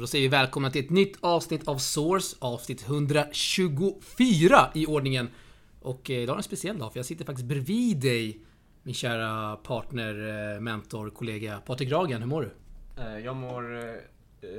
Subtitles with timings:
[0.00, 5.28] Men då säger vi välkomna till ett nytt avsnitt av Source, avsnitt 124 i ordningen.
[5.80, 8.40] Och eh, idag är en speciell dag, för jag sitter faktiskt bredvid dig,
[8.82, 12.22] min kära partner, eh, mentor, kollega Patrik Ragen.
[12.22, 12.50] Hur mår du?
[13.02, 13.94] Eh, Jag mår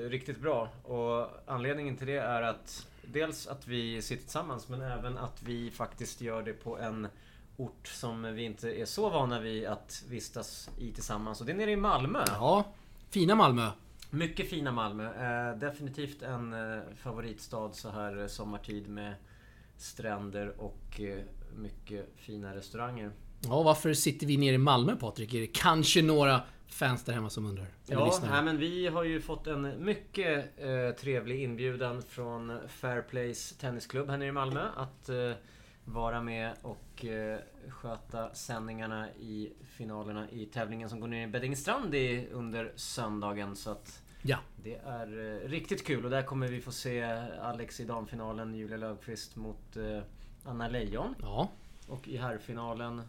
[0.09, 5.17] riktigt bra och anledningen till det är att dels att vi sitter tillsammans men även
[5.17, 7.08] att vi faktiskt gör det på en
[7.58, 11.55] ort som vi inte är så vana vid att vistas i tillsammans och det är
[11.58, 12.23] nere i Malmö.
[12.27, 12.66] Ja,
[13.09, 13.69] fina Malmö.
[14.13, 15.05] Mycket fina Malmö.
[15.05, 19.13] Eh, definitivt en eh, favoritstad så här eh, sommartid med
[19.77, 21.02] stränder och
[21.55, 23.11] mycket fina restauranger.
[23.43, 25.33] Ja, varför sitter vi nere i Malmö Patrik?
[25.33, 27.67] Är det kanske några fans där hemma som undrar?
[27.85, 34.09] Ja, nej, men vi har ju fått en mycket eh, trevlig inbjudan från Fairplace Tennisklubb
[34.09, 35.31] här nere i Malmö att eh,
[35.85, 41.95] vara med och eh, sköta sändningarna i finalerna i tävlingen som går ner i Beddingestrand
[42.31, 43.55] under söndagen.
[43.55, 44.37] Så att Ja.
[44.63, 47.03] det är eh, riktigt kul och där kommer vi få se
[47.41, 49.99] Alex i damfinalen, Julia Löfqvist mot eh,
[50.45, 51.15] Anna Leijon.
[51.21, 51.49] Ja.
[51.87, 53.02] Och i herrfinalen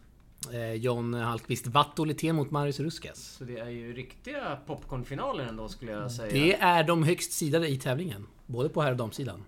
[0.53, 3.19] Eh, John Hallqvist Vattolitén mot Marius Ruskas.
[3.19, 6.33] Så det är ju riktiga popcornfinaler ändå skulle jag säga.
[6.33, 8.27] Det är de högst sidade i tävlingen.
[8.47, 9.45] Både på herr och damsidan.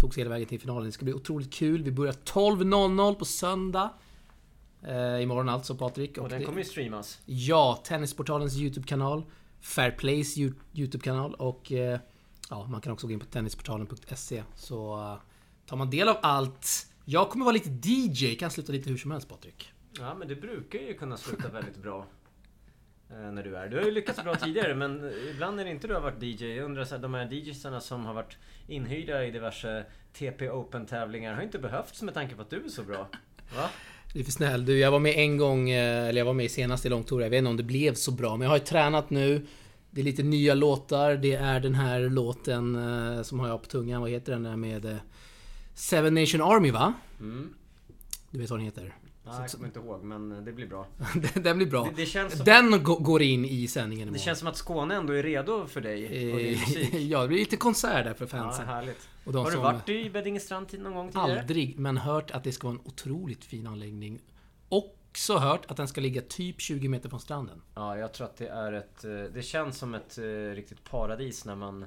[0.00, 0.84] Tog sig hela vägen till finalen.
[0.84, 1.82] Det ska bli otroligt kul.
[1.82, 3.90] Vi börjar 12.00 på söndag.
[4.82, 6.18] Eh, imorgon alltså Patrik.
[6.18, 7.18] Och den det- kommer ju streamas.
[7.26, 9.24] Ja, Tennisportalens YouTube-kanal.
[9.60, 12.00] Fairplays You- YouTube-kanal och eh,
[12.50, 15.16] ja, man kan också gå in på tennisportalen.se så eh,
[15.66, 16.86] tar man del av allt.
[17.04, 19.72] Jag kommer vara lite DJ, kan sluta lite hur som helst Patrik.
[19.98, 22.06] Ja, men det brukar ju kunna sluta väldigt bra.
[23.10, 23.68] eh, När du är.
[23.68, 26.56] Du har ju lyckats bra tidigare men ibland är det inte du har varit DJ.
[26.56, 30.86] Jag undrar så här, de här DJsarna som har varit inhyrda i diverse TP Open
[30.86, 33.08] tävlingar har inte behövts med tanke på att du är så bra.
[33.56, 33.70] Va?
[34.12, 34.64] Du är för snäll.
[34.64, 37.22] Du, jag var med en gång, eh, eller jag var med i senaste långtour.
[37.22, 39.46] Jag vet inte om det blev så bra, men jag har ju tränat nu.
[39.90, 41.14] Det är lite nya låtar.
[41.16, 44.00] Det är den här låten eh, som har jag på tungan.
[44.00, 44.98] Vad heter den där med
[45.74, 46.94] Seven Nation Army va?
[47.20, 47.54] Mm.
[48.30, 48.94] Du vet vad den heter?
[49.26, 50.86] Ja, jag kommer inte ihåg men det blir bra.
[51.34, 51.84] Den- blir bra.
[51.84, 54.24] Det, det, känns som, Den gå- går in i sändningen det imorgon.
[54.24, 56.94] känns som att Skåne ändå är redo för dig och din musik.
[56.94, 58.66] Eh, ja, det blir lite konsert där för Ja, fansen.
[58.66, 59.08] härligt.
[59.24, 61.40] och de Har du som varit i Beddingestrand någon gång tidigare?
[61.40, 64.20] aldrig, men hört att det ska vara en otroligt fin anläggning.
[64.68, 67.62] Också hört att den ska ligga typ 20 meter från stranden.
[67.74, 69.04] Ja, jag tror att det är ett...
[69.04, 71.84] eh, Det känns som ett eh, riktigt paradis när man,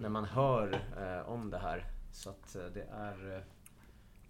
[0.00, 1.86] när man hör eh, om det här.
[2.12, 3.42] Så att eh, det är eh,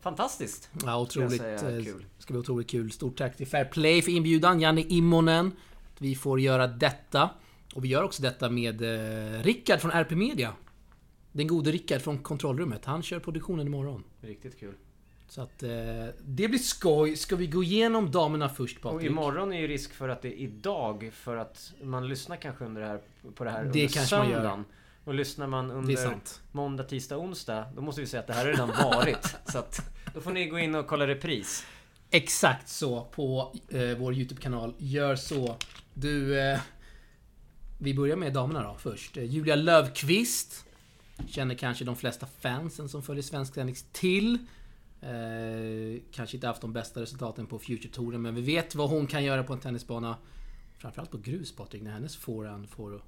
[0.02, 0.70] fantastiskt.
[0.84, 1.40] Ja, otroligt.
[1.40, 2.04] Säga, eh, kul.
[2.18, 2.92] ska bli otroligt kul.
[2.92, 4.60] Stort tack till Fair Play för inbjudan.
[4.60, 5.46] Janne Immonen.
[5.94, 7.30] Att vi får göra detta.
[7.74, 10.52] Och vi gör också detta med eh, Rickard från RP Media.
[11.32, 12.84] Den gode Rickard från kontrollrummet.
[12.84, 14.04] Han kör produktionen imorgon.
[14.20, 14.74] Riktigt kul.
[15.28, 15.70] Så att eh,
[16.24, 17.16] det blir skoj.
[17.16, 19.10] Ska vi gå igenom damerna först Och Patrik?
[19.10, 22.80] imorgon är ju risk för att det är idag för att man lyssnar kanske under
[22.80, 23.00] det här,
[23.34, 24.64] på det här Det under kanske man gör.
[25.04, 26.20] Och lyssnar man under
[26.52, 27.66] måndag, tisdag, onsdag.
[27.76, 29.36] Då måste vi säga att det här har redan varit.
[29.52, 29.80] så att
[30.14, 31.66] då får ni gå in och kolla repris.
[32.10, 34.74] Exakt så på eh, vår YouTube-kanal.
[34.78, 35.56] Gör så.
[35.94, 36.40] Du...
[36.40, 36.60] Eh,
[37.78, 39.16] vi börjar med damerna då först.
[39.16, 40.64] Eh, Julia Lövqvist.
[41.28, 44.38] Känner kanske de flesta fansen som följer svensk tennis till.
[45.00, 49.24] Eh, kanske inte haft de bästa resultaten på Future-touren, men vi vet vad hon kan
[49.24, 50.16] göra på en tennisbana.
[50.78, 51.82] Framförallt på grus, Patrik.
[51.82, 53.02] När hennes forehand får...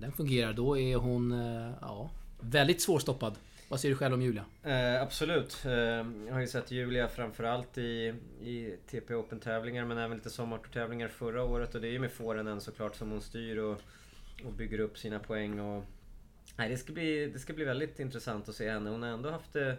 [0.00, 1.32] Den fungerar, då är hon...
[1.32, 3.38] Eh, ja, väldigt svårstoppad.
[3.68, 4.44] Vad säger du själv om Julia?
[4.62, 5.62] Eh, absolut.
[5.64, 11.08] Eh, jag har ju sett Julia framförallt i, i TP Open-tävlingar men även lite sommartävlingar
[11.08, 13.82] förra året och det är ju med forehanden såklart som hon styr och,
[14.44, 15.84] och bygger upp sina poäng och...
[16.56, 18.90] Nej, det ska, bli, det ska bli väldigt intressant att se henne.
[18.90, 19.76] Hon har ändå haft det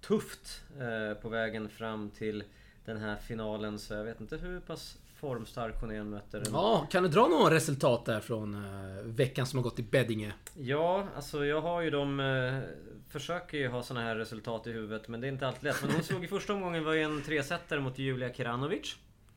[0.00, 2.44] tufft eh, på vägen fram till
[2.84, 6.86] den här finalen så jag vet inte hur pass formstark hon är möter en Ja,
[6.90, 10.32] kan du dra några resultat där från eh, veckan som har gått i Beddinge?
[10.58, 12.20] Ja, alltså jag har ju de...
[12.20, 12.60] Eh,
[13.08, 15.82] försöker ju ha såna här resultat i huvudet men det är inte alltid lätt.
[15.82, 18.96] Men hon slog i första omgången var ju en tresetare mot Julia Kiranovic.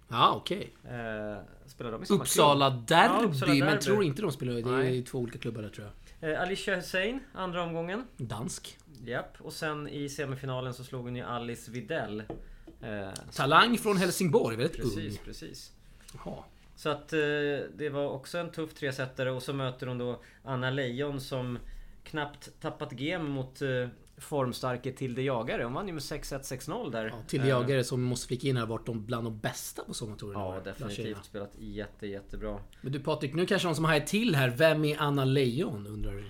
[0.09, 0.73] Ja, okej.
[0.83, 1.37] Eh,
[1.67, 2.87] spelar de i samma Uppsala klubb?
[2.87, 3.81] derby, Ja, Uppsala men derby.
[3.81, 4.53] tror inte de spelar.
[4.53, 5.03] Det är Nej.
[5.03, 5.87] två olika klubbar där tror
[6.19, 6.31] jag.
[6.33, 8.03] Eh, Alicia Hussein, andra omgången.
[8.17, 8.77] Dansk.
[9.05, 9.37] Japp.
[9.41, 12.23] Och sen i semifinalen så slog hon ju Alice Videll.
[12.81, 15.25] Eh, Talang från Helsingborg, väldigt precis, ung.
[15.25, 15.71] precis.
[16.13, 16.43] Jaha.
[16.75, 17.19] Så att eh,
[17.75, 21.59] det var också en tuff tresetare och så möter hon då Anna Leijon som
[22.03, 23.87] knappt tappat game mot eh,
[24.17, 25.63] formstarke Tilde Jagare.
[25.63, 27.05] Hon vann ju med 6-1, 6-0 där.
[27.05, 29.93] Ja, till Eh, jagare som måste flika in här varit de bland de bästa på
[29.93, 30.41] sommartouren.
[30.41, 32.59] Ja, definitivt spelat jätte, jättebra.
[32.81, 34.49] Men du Patrik, nu kanske någon som hajar till här.
[34.49, 36.23] Vem är Anna Leijon undrar du?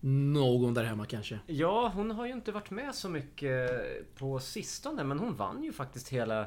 [0.00, 1.38] Någon där hemma kanske?
[1.46, 3.70] Ja, hon har ju inte varit med så mycket
[4.14, 6.46] på sistone, men hon vann ju faktiskt hela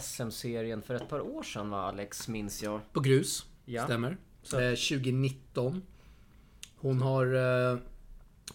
[0.00, 2.80] SM-serien för ett par år sedan va, Alex, minns jag.
[2.92, 3.46] På grus.
[3.64, 3.84] Ja.
[3.84, 4.16] Stämmer.
[4.42, 5.82] Så- Eh, 2019.
[6.76, 7.34] Hon har...
[7.72, 7.78] Eh,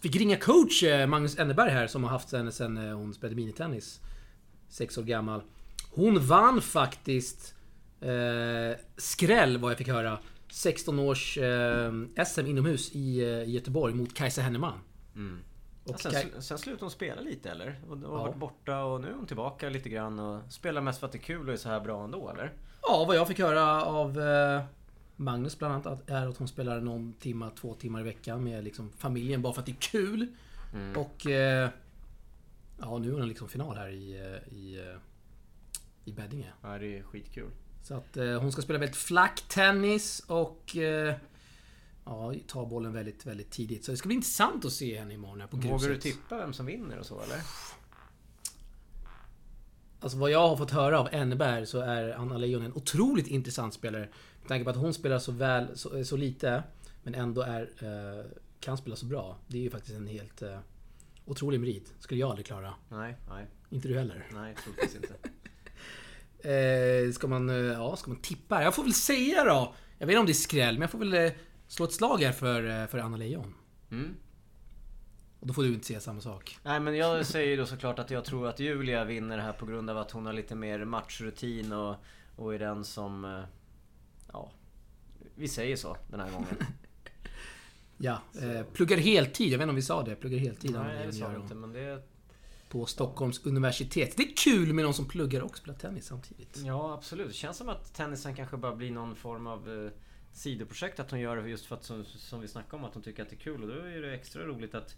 [0.02, 3.36] fick ringa coach eh, Magnus Enneberg här som har haft henne sen eh, hon spelade
[3.36, 4.00] minitennis.
[4.68, 5.42] Sex år gammal.
[5.90, 7.54] Hon vann faktiskt...
[8.00, 10.18] Eh, skräll vad jag fick höra.
[10.50, 11.92] 16 års eh,
[12.26, 14.78] SM inomhus i, eh, i Göteborg mot Kajsa Henneman.
[15.14, 15.20] Ja,
[15.94, 17.80] Och sen, Kaj- sen slutade hon spela lite eller?
[17.86, 18.08] Och, och Ja.
[18.08, 21.18] varit borta och nu är hon tillbaka lite grann och spelar mest för att det
[21.18, 22.52] är kul och är så här bra ändå eller?
[22.82, 24.62] Ja, vad jag fick höra av eh,
[25.16, 28.90] Magnus bland annat är att hon spelar någon timma, två timmar i veckan med liksom
[28.98, 30.26] familjen bara för att det är kul.
[30.96, 31.26] Och...
[31.26, 31.68] Eh,
[32.78, 34.94] ja, nu är hon liksom final här i, eh, i,
[36.04, 36.52] i Beddinge.
[36.62, 37.50] Ja, det är skitkul.
[37.82, 40.76] Så att eh, hon ska spela väldigt flack tennis och...
[42.10, 43.84] Eh, ja, ta bollen väldigt, väldigt tidigt.
[43.84, 45.72] Så det ska bli intressant att se henne imorgon här på gruset.
[45.72, 47.40] Vågar du tippa vem som vinner och så eller?
[50.00, 53.74] Alltså vad jag har fått höra av Enneberg så är Anna Leijon en otroligt intressant
[53.74, 54.08] spelare.
[54.40, 56.62] Med tanke på att hon spelar så väl, så, så lite,
[57.02, 58.24] men ändå är, eh,
[58.60, 59.36] kan spela så bra.
[59.46, 60.58] Det är ju faktiskt en helt eh,
[61.24, 61.94] otrolig merit.
[61.98, 62.74] Skulle jag aldrig klara.
[62.88, 64.26] Nej, nej, Inte du heller.
[64.34, 65.14] nej, troligtvis inte.
[66.42, 68.62] Eh, ska man, eh, ja, ska man tippa?
[68.62, 69.74] Jag får väl säga då.
[69.98, 71.32] Jag vet inte om det är skräll, men jag får väl eh,
[71.70, 73.54] slå ett slag här för, eh, för Anna Leijon.
[73.90, 74.16] Mm.
[75.40, 76.58] Och då får du inte säga samma sak.
[76.62, 79.90] Nej men jag säger då såklart att jag tror att Julia vinner här på grund
[79.90, 81.96] av att hon har lite mer matchrutin och,
[82.36, 83.24] och är den som...
[83.24, 83.40] eh,
[84.32, 84.52] Ja,
[85.34, 86.56] vi säger så den här gången.
[88.02, 89.52] Ja, eh, pluggar heltid.
[89.52, 90.14] Jag vet inte om vi sa det.
[90.14, 90.72] Pluggar heltid.
[90.72, 92.02] Nej det sa vi inte men det...
[92.68, 94.16] På Stockholms universitet.
[94.16, 96.56] Det är kul med någon som pluggar och spelar tennis samtidigt.
[96.56, 97.28] Ja absolut.
[97.28, 99.90] Det känns som att tennisen kanske bara blir någon form av eh,
[100.32, 101.00] sidoprojekt.
[101.00, 103.22] Att hon gör det just för att som, som vi snackade om att hon tycker
[103.22, 103.62] att det är kul.
[103.62, 104.96] Och då är det extra roligt att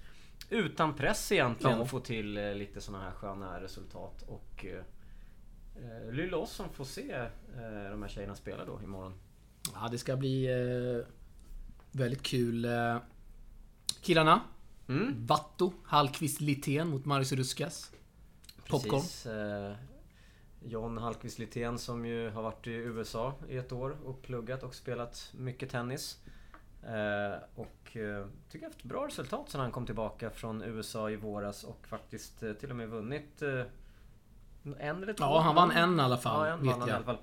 [0.50, 1.86] utan press egentligen Ja.
[1.86, 4.22] få till eh, lite sådana här sköna resultat.
[4.22, 4.84] Och eh,
[6.06, 9.14] eh, Lilla oss som får se eh, de här tjejerna spela då imorgon.
[9.74, 11.06] Ja, det ska bli eh,
[11.92, 12.64] väldigt kul.
[12.64, 12.96] Eh,
[14.00, 14.40] killarna.
[14.88, 15.26] Mm.
[15.26, 17.92] Vatto, Hallqvist, Littén mot Marius Ruskas.
[18.68, 19.00] Popcorn.
[19.00, 19.72] Precis, eh,
[20.64, 24.74] John Hallqvist Littén som ju har varit i USA i ett år och pluggat och
[24.74, 26.18] spelat mycket tennis.
[26.82, 31.16] Eh, och eh, tycker jag haft bra resultat sen han kom tillbaka från USA i
[31.16, 33.62] våras och faktiskt eh, till och med vunnit eh,
[34.78, 35.24] en eller två.
[35.24, 36.48] Ja, han vann en i alla fall.
[36.48, 37.18] Ja, en vann han i alla fall.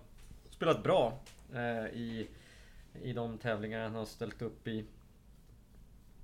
[0.49, 1.19] Spelat bra
[1.53, 2.27] eh, i,
[3.03, 4.85] i de tävlingar han har ställt upp i.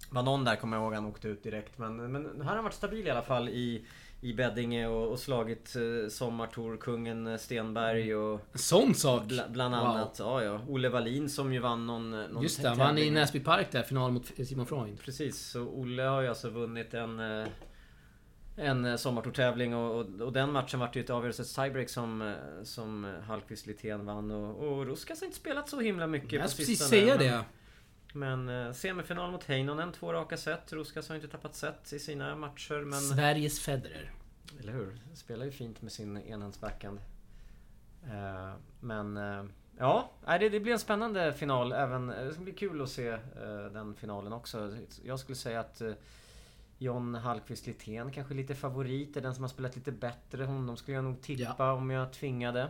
[0.10, 2.64] Var någon där kommer jag ihåg han åkte ut direkt men, men här har han
[2.64, 3.86] varit stabil i alla fall i,
[4.26, 9.24] i Beddinge och, och slagit eh, sommartourkungen eh, Stenberg och En sån sak!
[9.28, 9.84] bla, bland Wow.
[9.86, 12.98] annat ja, ja, Olle Wallin som ju vann någon, eh, någon Just det, han vann
[12.98, 13.12] i.
[13.12, 15.00] Näsby Park där, final mot Simon Freund.
[15.00, 17.48] Precis, så Olle har ju alltså vunnit en eh,
[18.58, 23.68] en sommartourtävling och, och, och den matchen vart ju ett avgörelses tiebreak som, som Hallqvist
[23.68, 26.90] Littén vann och, och Ruskas har inte spelat så himla mycket Jag på precis sistone,
[26.90, 27.42] säga men- det.
[28.16, 30.74] Men eh, semifinal mot Heinonen, två raka set.
[30.74, 33.00] Ruskas har inte tappat set i sina matcher men...
[33.00, 34.12] Sveriges Federer.
[34.60, 34.98] Eller hur?
[35.14, 37.00] Spelar ju fint med sin enhandsbackhand.
[38.04, 39.18] Eh, men...
[39.18, 39.44] Eh,
[39.78, 42.08] ja, det, det blir en spännande final även.
[42.08, 43.18] Det ska bli kul att se
[43.74, 44.78] den finalen också.
[45.04, 45.82] Jag skulle säga att
[46.78, 49.18] John Hallqvist Littén kanske är lite favorit.
[49.18, 50.46] Är den som har spelat lite bättre.
[50.46, 52.70] Honom skulle jag nog tippa om jag tvingade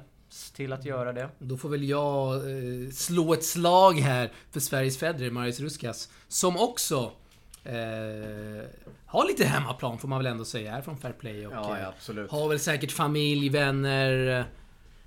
[0.55, 1.29] till att göra det.
[1.39, 6.09] Då får väl jag eh, slå ett slag här för Sveriges Federer, Marius Ruskas.
[6.27, 7.11] Som också
[7.63, 7.73] eh,
[9.05, 10.75] har lite hemmaplan får man väl ändå säga.
[10.77, 12.31] Är från Fair Play och eh, absolut.
[12.31, 14.39] har väl säkert familj, vänner.
[14.39, 14.45] eh,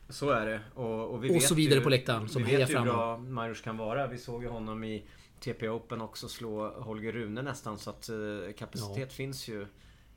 [0.09, 0.61] Så är det.
[0.75, 2.79] Och, och, vi Och vet så vidare ju, på läktaren, som vi hejar vet ju
[2.79, 2.95] hur framåt.
[2.97, 4.07] bra Marius kan vara.
[4.07, 5.05] Vi såg ju honom i
[5.41, 7.79] TP Open också slå Holger Rune nästan.
[7.79, 8.17] Så att eh,
[8.59, 9.63] kapacitet finns ju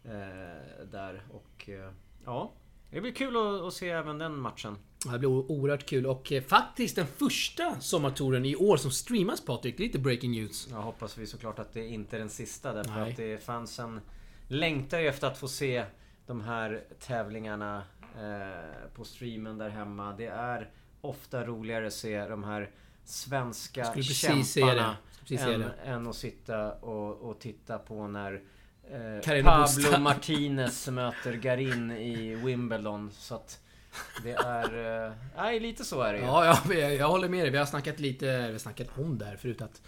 [0.04, 1.24] eh, där.
[1.32, 1.90] Och eh,
[2.26, 2.52] ja,
[2.92, 4.78] det blir kul att, att se även den matchen.
[5.06, 9.46] Ja, Det blir oerhört kul och eh, faktiskt den första sommartouren i år som streamas
[9.46, 9.80] Patrik.
[9.80, 10.68] Lite breaking news.
[10.72, 13.12] Jag hoppas vi såklart att det inte är den sista därför Nej.
[13.12, 14.02] att det fansen
[14.48, 15.86] längtar ju efter att få se
[16.28, 20.14] de här tävlingarna eh, på streamen där hemma.
[20.18, 20.70] Det är
[21.02, 22.70] ofta roligare att se de här
[23.06, 24.96] svenska kämparna
[25.30, 28.42] än, än att sitta och, och titta på när
[28.92, 30.00] eh, Pablo Busta.
[30.00, 33.12] Martinez möter Garin i Wimbledon.
[33.12, 33.60] Så att
[34.24, 35.06] det är...
[35.08, 36.26] Eh, nej, lite så är det ju.
[36.26, 37.52] Ja, ja, jag, håller med dig.
[37.52, 39.82] Vi har snackat lite vi har snackat om det här förut att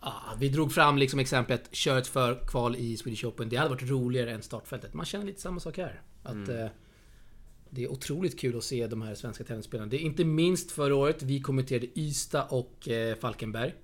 [0.00, 3.48] ah, Vi drog fram liksom exemplet Kör ett för kval i Swedish Open.
[3.48, 4.94] Det hade varit roligare än startfältet.
[4.94, 6.00] Man känner lite samma sak här.
[6.22, 6.66] Att eh,
[7.70, 9.90] Det är otroligt kul att se de här svenska tennisspelarna.
[9.90, 11.22] Det är inte minst förra året.
[11.22, 13.74] Vi kommenterade Ystad och eh, Falkenberg.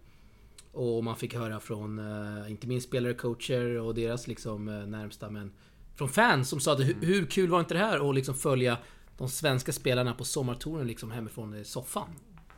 [0.73, 5.31] Och man fick höra från, eh, inte minst spelare, coacher och deras liksom eh, närmsta
[5.31, 5.53] men
[5.97, 8.79] Från fans som sa att hur, hur kul var inte det här att liksom följa
[9.19, 12.09] de svenska spelarna på sommartouren liksom hemifrån eh, soffan?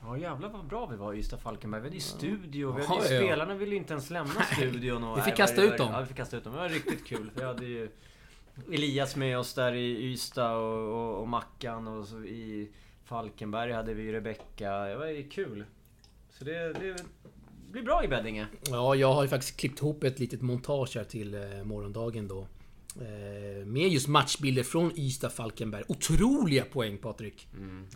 [0.02, 1.81] Ja jävlar vad bra vi var i Ystad Falkenberg.
[1.81, 2.73] Vi hade ju studio.
[2.73, 3.21] Vi hade ju.
[3.21, 5.05] Spelarna ville ju inte ens lämna studion.
[5.05, 5.93] Och, Vi fick kasta ut dem.
[5.93, 6.52] Ja, vi fick kasta ut dem.
[6.52, 7.31] Det var riktigt kul.
[7.38, 7.90] Jag hade ju
[8.73, 12.71] Elias med oss där i Ystad och, och, och Mackan och så i
[13.05, 14.73] Falkenberg hade vi Rebecka.
[14.73, 15.64] Det var ju kul.
[16.31, 16.97] Så det, det
[17.71, 18.47] blir bra i Beddinge.
[18.71, 22.47] Ja, jag har ju faktiskt klippt ihop ett litet montage här till eh, morgondagen då.
[22.97, 25.85] Eh, med just matchbilder från Ystad Falkenberg.
[25.88, 27.49] Otroliga poäng Patrik!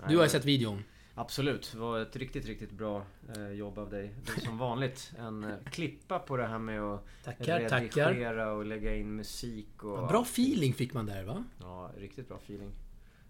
[0.08, 0.82] Du har ju sett videon.
[1.16, 4.14] Absolut, det var ett riktigt, riktigt bra eh, jobb av dig.
[4.34, 8.08] Det som vanligt en eh, klippa på det här med att Tackar, tackar.
[8.08, 10.08] redigera och lägga in musik och...
[10.08, 11.44] Bra feeling fick man där va?
[11.60, 12.70] Ja, riktigt bra feeling.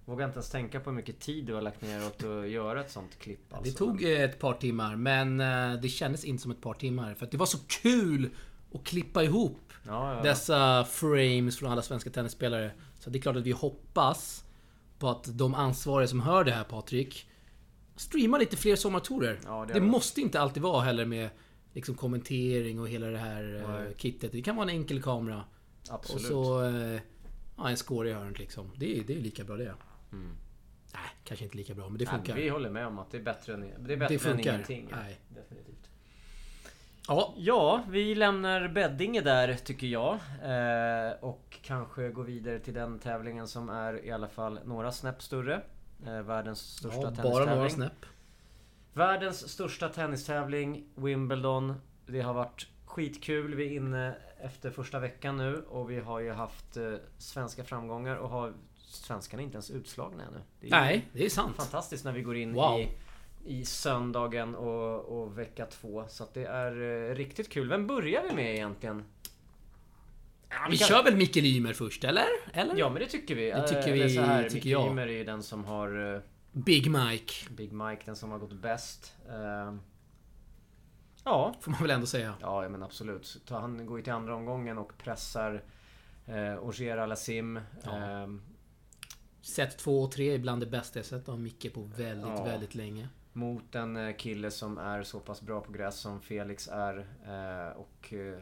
[0.04, 2.80] Vågar inte ens tänka på hur mycket tid du har lagt ner åt att göra
[2.80, 3.40] ett sånt klipp.
[3.50, 3.76] Det Alltså.
[3.78, 5.38] tog eh, ett par timmar, men
[5.82, 7.14] det kändes inte som ett par timmar.
[7.14, 8.30] För att det var så kul
[8.74, 10.22] att klippa ihop Ja, ja.
[10.22, 12.70] dessa frames från alla svenska tennisspelare.
[12.98, 14.44] Så det är klart att vi hoppas
[14.98, 17.28] på att de ansvariga som hör det här Patrik
[17.96, 19.40] streamar lite fler sommartorer.
[19.44, 21.30] Ja, det det måste inte alltid vara heller med
[21.72, 23.94] liksom kommentering och hela det här eh, Nej.
[23.96, 24.32] kittet.
[24.32, 25.44] Det kan vara en enkel kamera.
[25.90, 26.22] Absolut.
[26.22, 27.00] Och så eh,
[27.56, 28.70] ja, en score i hörnet liksom.
[28.76, 29.74] Det är, det är lika bra det.
[30.12, 30.36] Mm.
[30.92, 32.34] Nej, kanske inte lika bra, men det Nej, funkar.
[32.34, 34.88] vi håller med om att det är bättre än, det är bättre Det än ingenting.
[34.92, 35.20] Nej.
[35.28, 35.73] Definitivt.
[37.08, 40.12] Ja, Ja, vi lämnar Beddinge där tycker jag.
[40.42, 45.22] Eh, och kanske går vidare till den tävlingen som är i alla fall några snäpp
[45.22, 45.60] större.
[46.06, 47.32] Eh, världens största ja tennistävling.
[47.46, 48.06] bara några snäpp.
[48.92, 51.74] Världens största tennistävling, Wimbledon.
[52.06, 53.54] Det har varit skitkul.
[53.54, 58.16] Vi är inne efter första veckan nu och vi har ju haft eh, svenska framgångar
[58.16, 60.40] och har svenskarna inte ens utslagna ännu.
[60.60, 61.56] Det är Nej, det är sant.
[61.56, 62.78] fantastiskt när vi går in Wow.
[62.80, 62.88] i,
[63.46, 66.04] i söndagen och, och vecka två.
[66.08, 67.68] Så det är eh, riktigt kul.
[67.68, 69.04] Vem börjar vi med egentligen?
[70.70, 72.26] Vi kör väl Mikael Ymer först, eller?
[72.52, 72.76] eller?
[72.76, 73.50] Ja men det tycker vi.
[73.50, 74.90] Det tycker Eh, vi- eller så här, tycker Micke jag.
[74.90, 76.14] Ymer är ju den som har...
[76.14, 76.20] eh,
[76.52, 79.14] Big Mike, Big Mike, den som har gått bäst.
[79.28, 79.74] Eh,
[81.26, 82.34] Ja, får man väl ändå säga.
[82.40, 83.42] Ja, men absolut.
[83.48, 85.62] Han går ju till andra omgången och pressar
[86.26, 87.60] eh, Ogier Alassim.
[87.84, 88.22] Ja.
[88.22, 88.28] Eh,
[89.42, 92.44] Set 2 och 3 är bland det bästa jag sett av Micke på väldigt, Ja.
[92.44, 93.08] väldigt länge.
[93.34, 96.98] Mot en eh, kille som är så pass bra på gräs som Felix är.
[97.26, 98.38] Eh, och eh,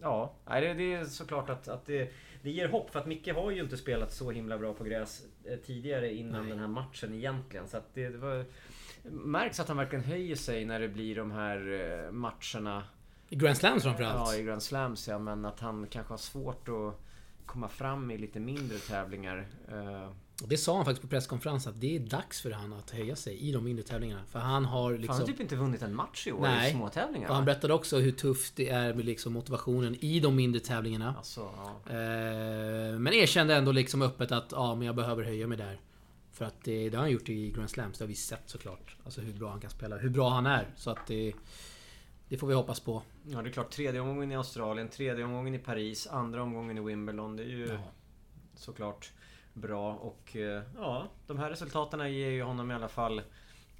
[0.00, 2.12] ja, det, är såklart att, att det,
[2.42, 2.90] det ger hopp.
[2.90, 5.22] För att Micke har ju inte spelat så himla bra på gräs
[5.66, 6.50] tidigare innan Nej.
[6.50, 7.68] den här matchen egentligen.
[7.68, 8.44] Så att det, det var,
[9.02, 12.84] märks att han verkligen höjer sig när det blir de här matcherna.
[13.28, 14.32] I Grand Slams framförallt.
[14.32, 15.18] Ja, i Grand Slams ja.
[15.18, 17.00] Men att han kanske har svårt att
[17.46, 19.46] komma fram i lite mindre tävlingar.
[20.46, 23.38] Det sa han faktiskt på presskonferensen att det är dags för han att höja sig
[23.38, 24.22] i de mindre tävlingarna.
[24.30, 25.26] För han har Han har liksom...
[25.26, 26.70] typ inte vunnit en match i år Nej.
[26.70, 27.28] i småtävlingar.
[27.28, 31.14] Och han berättade också hur tufft det är med liksom motivationen i de mindre tävlingarna.
[31.18, 31.92] Alltså, ja.
[31.92, 35.80] Eh, Men erkände ändå liksom öppet att ja, men jag behöver höja mig där.
[36.32, 37.98] För att det, det har han gjort i Grand Slams.
[37.98, 38.96] Det har vi sett såklart.
[39.04, 39.96] Alltså hur bra han kan spela.
[39.96, 40.68] Hur bra han är.
[40.76, 41.32] Så att det...
[42.28, 43.02] Det får vi hoppas på.
[43.26, 43.70] Ja, det är klart.
[43.70, 47.36] Tredje omgången i Australien, tredje omgången i Paris, andra omgången i Wimbledon.
[47.36, 47.78] Det är ju Ja.
[48.56, 49.12] såklart
[49.60, 49.94] bra.
[49.94, 53.22] Och eh, ja, de här resultaten ger ju honom i alla fall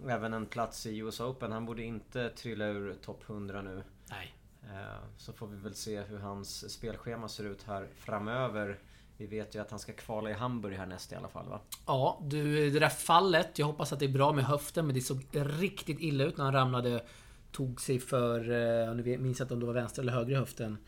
[0.09, 1.53] även en plats i US Open.
[1.53, 3.83] Han borde inte trilla ur topp 100 nu.
[4.11, 4.35] Nej.
[4.65, 8.79] Eh, Så får vi väl se hur hans spelschema ser ut här framöver.
[9.17, 11.61] Vi vet ju att han ska kvala i Hamburg härnäst i alla fall va?
[11.87, 13.59] Ja, du, det där fallet.
[13.59, 16.45] Jag hoppas att det är bra med höften, men det såg riktigt illa ut när
[16.45, 17.05] han ramlade.
[17.53, 18.41] Tog sig för...
[18.89, 20.79] eh, Nu minns jag inte om det var vänstra eller högra höften.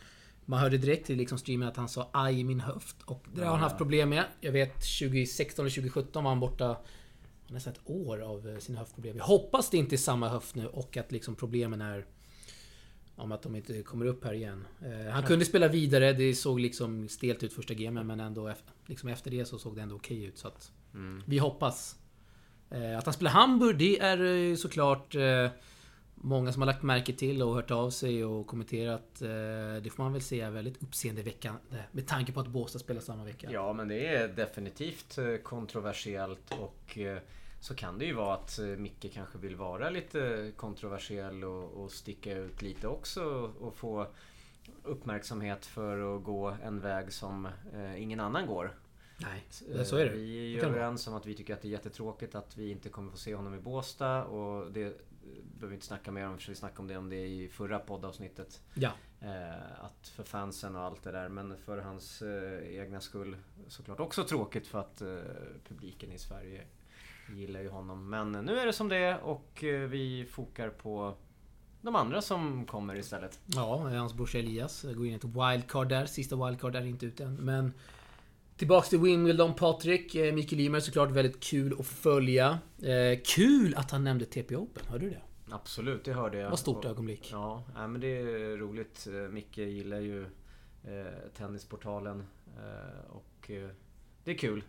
[0.51, 2.97] Man hörde direkt i liksom streamen att han sa aj i min höft.
[3.05, 4.25] Och det har han haft problem med.
[4.41, 6.77] Jag vet 2016 eller 2017 var han borta
[7.49, 9.17] nästan ett år av eh, sina höftproblem.
[9.17, 12.07] Jag hoppas det inte är samma höft nu och att liksom problemen är...
[13.17, 14.67] Om att de inte kommer upp här igen.
[14.83, 16.13] Eh, han kunde spela vidare.
[16.13, 18.53] Det såg liksom stelt ut första gamen men ändå
[18.87, 20.39] liksom efter det så såg det ändå okej ut.
[20.39, 21.23] Så att Mm.
[21.27, 21.97] vi hoppas.
[22.71, 25.49] Eh, att han spelar Hamburg, det är såklart eh,
[26.23, 29.23] många som har lagt märke till och hört av sig och kommenterat.
[29.23, 29.29] Eh,
[29.83, 31.61] det får man väl säga är väldigt uppseendeväckande
[31.93, 33.49] med tanke på att Båstad spelar samma vecka.
[33.51, 37.19] Ja, men det är definitivt eh, kontroversiellt och eh,
[37.61, 42.37] så kan det ju vara att Micke kanske vill vara lite kontroversiell och, och sticka
[42.37, 44.07] ut lite också och få
[44.83, 47.49] uppmärksamhet för att gå en väg som
[47.97, 48.75] ingen annan går.
[49.19, 49.45] Nej,
[49.85, 50.11] så är det.
[50.11, 52.89] Vi är ju överens om att vi tycker att det är jättetråkigt att vi inte
[52.89, 55.10] kommer få se honom i Båstad och det
[55.59, 58.63] behöver inte snacka mer om för vi snackade om det, om det i förra poddavsnittet.
[58.75, 58.91] Ja.
[59.21, 63.37] Eh, att för fansen och allt det där men för hans eh, egna skull
[63.69, 65.09] såklart också tråkigt för att eh,
[65.69, 66.65] publiken i Sverige
[67.35, 68.11] gillar ju honom.
[68.11, 71.15] Men nu är det som det är och eh, vi fokar på
[71.81, 73.41] de andra som kommer istället.
[73.47, 76.07] Ja, hans brorsa Elias går in i ett wildcard där.
[76.07, 77.35] Sista wildcard är inte ute än.
[77.35, 77.73] Men
[78.61, 80.15] Tillbaks till Wimbledon, Patrik.
[80.15, 82.59] Eh, Mikael Ymer såklart väldigt kul att följa.
[82.83, 85.23] Eh, kul att han nämnde TP Open, hörde du det?
[85.51, 86.51] Absolut, det hörde jag.
[86.51, 87.29] Vad stort ögonblick.
[87.33, 89.07] Ja, nej, men det är roligt.
[89.07, 90.29] Eh, Micke gillar ju eh,
[91.37, 92.25] Tennisportalen.
[92.57, 93.51] Eh, och
[94.25, 94.65] det är kul.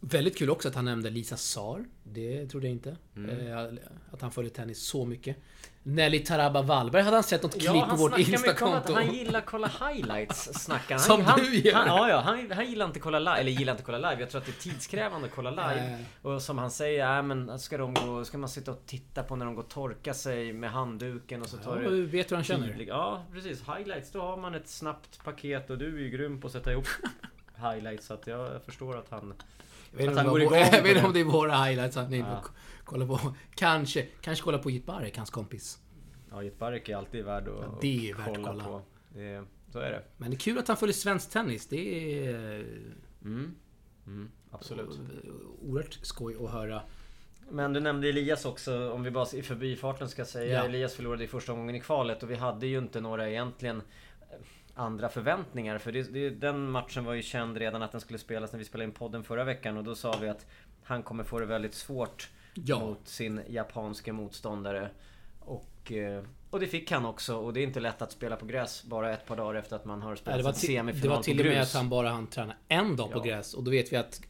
[0.00, 1.84] Väldigt kul också att han nämnde Lisa Saar.
[2.02, 2.96] Det trodde jag inte.
[3.16, 3.78] Eh,
[4.10, 5.36] Att han följer tennis så mycket.
[5.82, 8.92] Nelly Taraba Wallberg hade han sett något klipp på vårt Instakonto.
[8.92, 11.04] han gillar kolla highlights, snackar han.
[11.04, 11.74] Som han, du gör.
[11.74, 14.20] Han, ja, ja, han, han gillar inte kolla live, eller gillar inte kolla live.
[14.20, 15.90] Jag tror att det är tidskrävande att kolla live.
[15.90, 16.06] Nej.
[16.22, 19.36] Och som han säger, äh, men ska, de gå, ska man sitta och titta på
[19.36, 22.30] när de går och torka sig med handduken och så tar Ja, det du vet
[22.30, 22.84] hur han känner.
[22.88, 23.62] Ja, precis.
[23.68, 26.72] Highlights, då har man ett snabbt paket och du är ju grym på att sätta
[26.72, 26.86] ihop
[27.60, 28.06] highlights.
[28.06, 29.34] Så att jag förstår att han...
[29.90, 31.96] Jag vet Att han om går igång jag vet inte om det är våra highlights
[31.96, 32.38] han är inne Ja.
[32.38, 32.48] och
[32.84, 33.20] kolla på.
[33.54, 35.78] Kanske, kanske kolla på Jit Barek, hans kompis.
[36.30, 38.64] Ja, Jit Barek är alltid värd att, Ja, det är värt kolla, kolla.
[38.64, 38.82] på.
[39.08, 40.02] Det, så är det.
[40.16, 41.66] Men det är kul att han följer svensk tennis.
[41.68, 42.64] Det är
[43.24, 43.54] Mm.
[44.06, 44.90] Mm, absolut.
[44.90, 45.30] eh,
[45.68, 46.82] oerhört skoj att höra.
[47.50, 50.54] Men du nämnde Elias också, om vi bara i förbifarten ska säga.
[50.58, 50.64] Ja.
[50.64, 53.82] Elias förlorade i första omgången i kvalet och vi hade ju inte några egentligen eh,
[54.80, 55.78] andra förväntningar.
[55.78, 58.64] För det, det, den matchen var ju känd redan att den skulle spelas när vi
[58.64, 59.76] spelade in podden förra veckan.
[59.76, 60.46] Och då sa vi att
[60.82, 62.78] han kommer få det väldigt svårt Ja.
[62.80, 64.90] mot sin japanske motståndare.
[65.40, 67.36] Och, eh, och det fick han också.
[67.36, 69.84] Och det är inte lätt att spela på gräs bara ett par dagar efter att
[69.84, 71.74] man har spelat det, var en till, semifinal det var till på och med grus.
[71.74, 73.22] att han bara han träna en dag på Ja.
[73.22, 73.54] gräs.
[73.54, 74.22] Och då vet vi att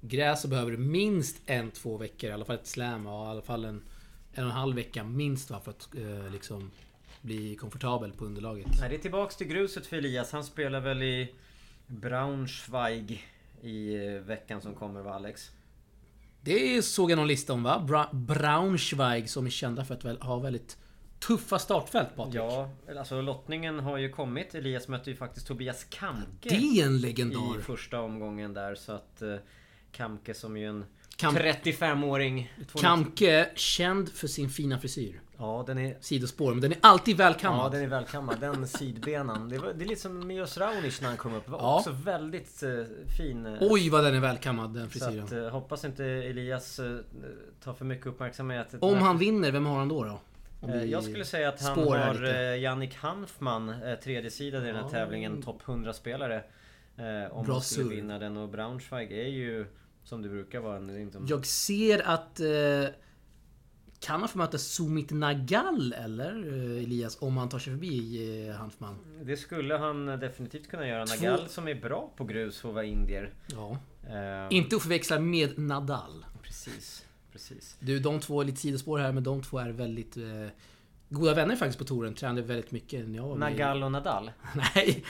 [0.00, 2.30] gräs så behöver minst en, två veckor.
[2.30, 3.06] I alla fall ett slam.
[3.06, 3.82] Och i alla fall en,
[4.32, 6.70] en och en halv vecka minst va, för att eh, liksom
[7.26, 8.66] bli komfortabel på underlaget.
[8.80, 10.32] Nej, det är tillbaks till gruset för Elias.
[10.32, 11.34] Han spelar väl i
[11.86, 13.24] Braunschweig
[13.62, 15.50] i eh, veckan som kommer va Alex?
[16.40, 17.78] Det såg jag någon lista om va?
[17.88, 20.76] Bra, Braunschweig som är kända för att ha väldigt
[21.18, 22.34] tuffa startfält Patrik.
[22.36, 24.54] Ja, alltså lottningen har ju kommit.
[24.54, 27.60] Elias mötte ju faktiskt Tobias Kamke Det är en i legendar.
[27.62, 28.74] första omgången där.
[28.74, 29.36] Så att eh,
[29.92, 30.84] Kamke som ju en
[31.16, 32.52] Kam- 35-åring.
[32.80, 35.20] Kamke, känd för sin fina frisyr.
[35.38, 35.96] Ja, den är...
[36.00, 37.72] Sidospår, men den är alltid Ja, välkammad.
[37.72, 38.40] den är välkammad.
[38.40, 39.48] Den sidbenan.
[39.48, 41.48] Det, var, det är lite som Milos Raonic när han kom upp.
[41.48, 41.76] Var Ja.
[41.78, 42.70] också väldigt eh,
[43.16, 43.46] fin.
[43.46, 45.24] eh, Oj vad den är välkammad den så frisyren.
[45.24, 46.96] att, eh, hoppas inte Elias eh,
[47.64, 48.74] tar för mycket uppmärksamhet.
[48.80, 50.04] Om han vinner, vem har han då?
[50.04, 50.18] då?
[50.68, 52.26] Eh, Jag skulle säga att han har lite.
[52.62, 54.88] Jannik Hanfman, eh, tredje sidan i den här Ja.
[54.88, 56.34] tävlingen, topp 100 spelare.
[56.96, 59.66] Eh, Om Bra han skulle vinna den och Braunschweig är ju
[60.04, 60.86] som det brukar vara en...
[61.04, 62.40] Liksom, Jag ser att...
[62.40, 62.46] Eh,
[64.00, 68.54] kan han få möta Sumit Nagal eller eh, Elias om han tar sig förbi eh,
[68.56, 68.94] Hanfman?
[69.22, 71.06] Det skulle han definitivt kunna göra.
[71.06, 73.30] Två- Nagal som är bra på grus att vara indier.
[73.46, 73.78] Ja.
[74.10, 76.26] Eh, Inte att förväxla med Nadal.
[76.42, 77.76] Precis, precis.
[77.80, 80.22] Du, de två är lite sidospår här, men de två är väldigt eh,
[81.08, 82.14] goda vänner faktiskt på touren.
[82.14, 83.50] Tränade väldigt mycket när jag var med.
[83.52, 84.30] Nagal och Nadal.
[84.74, 85.04] Nej.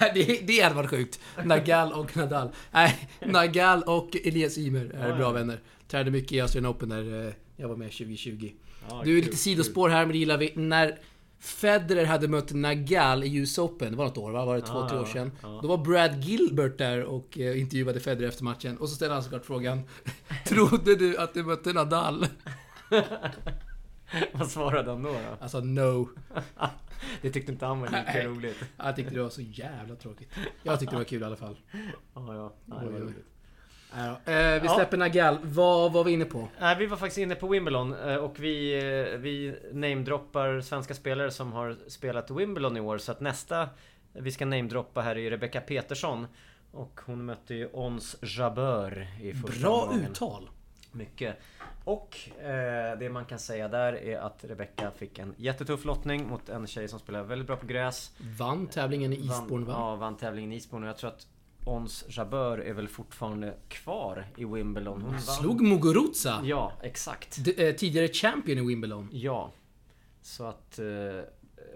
[0.14, 1.20] det, det hade varit sjukt.
[1.44, 2.50] Nagal och Nadal.
[2.70, 5.60] Nej, Nagal och Elias Ymer är bra vänner.
[5.92, 8.52] Tränade mycket i Australian Open där eh, jag var med 2020.
[8.88, 10.52] Ja, Du, är lite sidospår här, men det gillar vi.
[10.56, 10.98] När
[11.38, 14.44] Federer hade mött Nagal i US Open, det var något år va?
[14.44, 15.32] Var det två, Ja, tre år sedan?
[15.42, 15.58] ja.
[15.62, 18.76] Då var Brad Gilbert där och eh, intervjuade Federer efter matchen.
[18.78, 19.82] Och så ställde han såklart frågan
[20.46, 22.26] Trodde du att du mötte Nadal?
[24.32, 25.12] Vad svarade han då?
[25.12, 25.18] då?
[25.40, 26.08] Alltså no.
[27.22, 28.26] Det tyckte inte han var lika Nej.
[28.26, 28.56] roligt.
[28.76, 30.28] Jag tyckte det var så jävla tråkigt.
[30.62, 31.56] Jag tyckte det var kul i alla fall.
[32.14, 32.52] Ja, ja.
[32.64, 33.14] Nej,
[33.96, 34.74] Eh, vi Ja.
[34.74, 35.38] släpper Nagal.
[35.42, 36.48] Vad var vi inne på?
[36.60, 38.74] Nej, vi var faktiskt inne på Wimbledon eh, och vi,
[39.12, 42.98] eh, vi namedroppar svenska spelare som har spelat Wimbledon i år.
[42.98, 43.68] Så att nästa
[44.12, 46.26] vi ska namedroppa här är Rebecca Petersson.
[46.72, 50.10] Och hon mötte ju Ons Jabeur i första Bra omgången.
[50.10, 50.50] uttal.
[50.92, 51.36] Mycket.
[51.84, 56.48] Och eh, det man kan säga där är att Rebecca fick en jättetuff lottning mot
[56.48, 58.12] en tjej som spelar väldigt bra på gräs.
[58.38, 59.72] Vann tävlingen i Eastbourne va?
[59.78, 60.86] Ja, vann tävlingen i Eastbourne.
[60.86, 61.26] Och jag tror att
[61.64, 65.02] Ons Jabeur är väl fortfarande kvar i Wimbledon.
[65.02, 65.20] Hon vann.
[65.20, 66.40] Slog Muguruza.
[66.44, 67.44] Ja, exakt.
[67.44, 69.08] D- eh, tidigare champion i Wimbledon.
[69.12, 69.50] Ja.
[70.22, 70.84] Så att eh,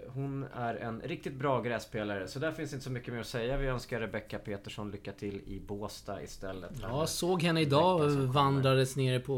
[0.09, 2.29] hon är en riktigt bra grässpelare.
[2.29, 3.57] Så där finns inte så mycket mer att säga.
[3.57, 6.71] Vi önskar Rebecca Petersson lycka till i Båstad istället.
[6.83, 8.09] Ja, såg henne idag.
[8.11, 9.35] Vandrades nere på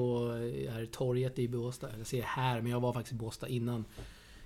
[0.67, 1.89] eh, här torget i Båstad.
[1.99, 3.85] Jag ser här, men jag var faktiskt i Båstad innan.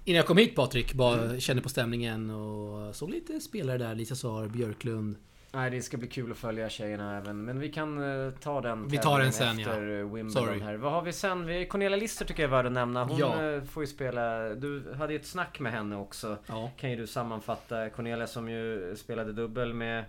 [0.05, 0.95] Innan jag kom hit Patrik.
[0.95, 1.41] Bara Mm.
[1.41, 3.95] kände på stämningen och såg lite spelare där.
[3.95, 5.17] Lisa Saar, Björklund.
[5.55, 7.45] Nej, det ska bli kul att följa tjejerna även.
[7.45, 9.99] Men vi kan eh, ta den Vi tar den sen, efter ja.
[10.01, 10.61] eh, Wimbledon Sorry.
[10.61, 10.75] här.
[10.75, 11.47] Vad har vi sen?
[11.47, 13.05] Vi, Cornelia Lister tycker jag är värd att nämna.
[13.05, 13.45] Hon Ja.
[13.53, 14.49] eh, får ju spela...
[14.55, 16.37] Du hade ju ett snack med henne också.
[16.47, 16.71] Ja.
[16.77, 17.91] Kan ju du sammanfatta.
[17.91, 20.05] Cornelia som ju spelade dubbel med,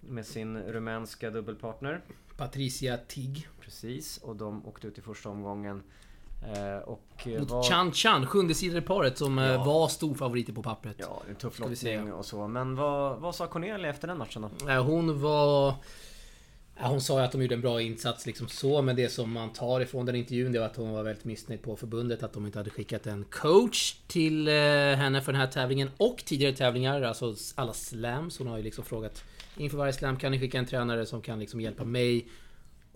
[0.00, 2.00] med sin rumänska dubbelpartner.
[2.36, 3.48] Patricia Tig.
[3.60, 5.82] Precis, och de åkte ut i första omgången.
[6.42, 9.64] Eh, och eh, Mot Chan Chan, sjunde sidan i paret som eh, Ja.
[9.64, 10.96] var storfavoriter på pappret.
[10.98, 12.48] Ja, en tuff lottning och så.
[12.48, 14.72] Men vad, vad sa Cornelia efter den matchen då?
[14.72, 15.74] Hon var...
[16.80, 19.52] Hon sa ju att de gjorde en bra insats liksom så, men det som man
[19.52, 22.46] tar ifrån den intervjun det var att hon var väldigt missnöjd på förbundet att de
[22.46, 27.34] inte hade skickat en coach till henne för den här tävlingen och tidigare tävlingar, alltså
[27.54, 28.38] alla slams.
[28.38, 29.24] Hon har ju liksom frågat
[29.56, 32.26] inför varje slam kan ni skicka en tränare som kan liksom hjälpa mig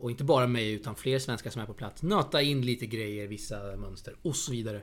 [0.02, 2.02] och inte bara mig utan fler svenskar som är på plats.
[2.02, 4.82] Nöta in lite grejer, vissa mönster och så vidare.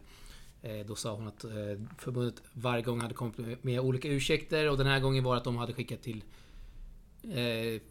[0.62, 1.51] Eh, då sa hon att eh,
[1.97, 5.58] förbundet varje gång hade kommit med olika ursäkter och den här gången var att de
[5.58, 6.23] hade skickat till
[7.23, 7.82] eh,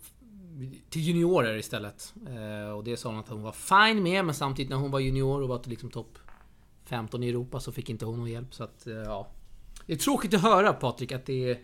[0.91, 2.15] till juniorer istället.
[2.77, 5.43] Och det sa hon att hon var fine med, men samtidigt när hon var junior
[5.43, 6.19] och var liksom topp
[6.85, 8.55] 15 i Europa så fick inte hon någon hjälp.
[8.55, 9.29] Så att, ja.
[9.87, 11.59] Det är tråkigt att höra Patrik att det,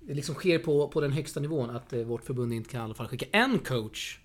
[0.00, 1.70] det liksom sker på, på den högsta nivån.
[1.70, 4.21] Att vårt förbund inte kan i alla fall skicka en coach.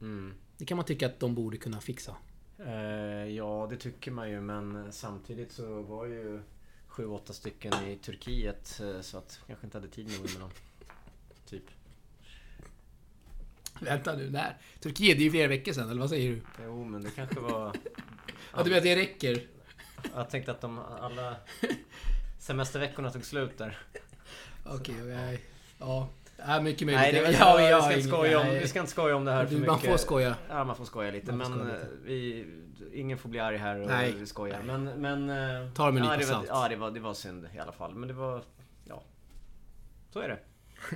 [0.00, 0.34] Mm.
[0.58, 2.16] Det kan man tycka att de borde kunna fixa.
[2.58, 4.40] Eh, ja, det tycker man ju.
[4.40, 6.40] Men samtidigt så var ju
[6.86, 8.80] sju, åtta stycken i Turkiet.
[8.80, 10.50] eh, Så att kanske inte hade tid med Wimbledon.
[11.46, 11.64] Typ.
[13.80, 14.56] Vänta nu, när?
[14.80, 16.42] Turkiet, det är ju flera veckor sedan, eller vad säger du?
[16.64, 17.76] Jo, men det kanske var...
[18.54, 19.46] Ja, du vet, det räcker.
[20.14, 21.36] Jag tänkte att de alla
[22.38, 23.78] semesterveckorna tog slut där.
[24.64, 25.38] Okej, okay, ja.
[25.78, 26.08] Ja,
[26.62, 27.22] mycket möjligt.
[27.22, 28.60] Nej, det, ja, ja, ja, vi, ska inte skoja om, nej.
[28.60, 29.72] vi ska inte skoja om det här för Du, mycket.
[29.72, 30.34] Man får skoja.
[30.48, 31.26] Ja, man får skoja lite.
[31.26, 31.88] Får men skoja eh, lite.
[32.04, 32.46] vi,
[32.92, 34.14] ingen får bli arg här och Nej.
[34.18, 34.60] vi skojar.
[34.66, 34.84] Men...
[34.84, 36.46] men eh, Ta det med en ja, nypa var, salt.
[36.48, 37.94] Ja, det var, det var synd i alla fall.
[37.94, 38.42] Men det var...
[38.84, 39.02] Ja.
[40.10, 40.38] Så är det.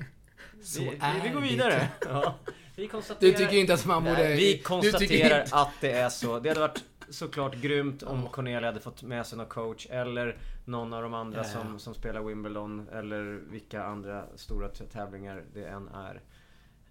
[0.62, 1.88] Så vi, är vi, vi går vidare.
[2.08, 2.34] Ja,
[2.76, 3.30] vi konstaterar...
[3.30, 4.16] Du tycker inte att man borde...
[4.16, 6.38] Nej, vi konstaterar att det är så.
[6.38, 10.92] Det hade varit såklart grymt om Cornelia hade fått med sig någon coach eller någon
[10.92, 11.60] av de andra Ja, ja.
[11.62, 16.20] som, som spelar Wimbledon eller vilka andra stora tävlingar det än är.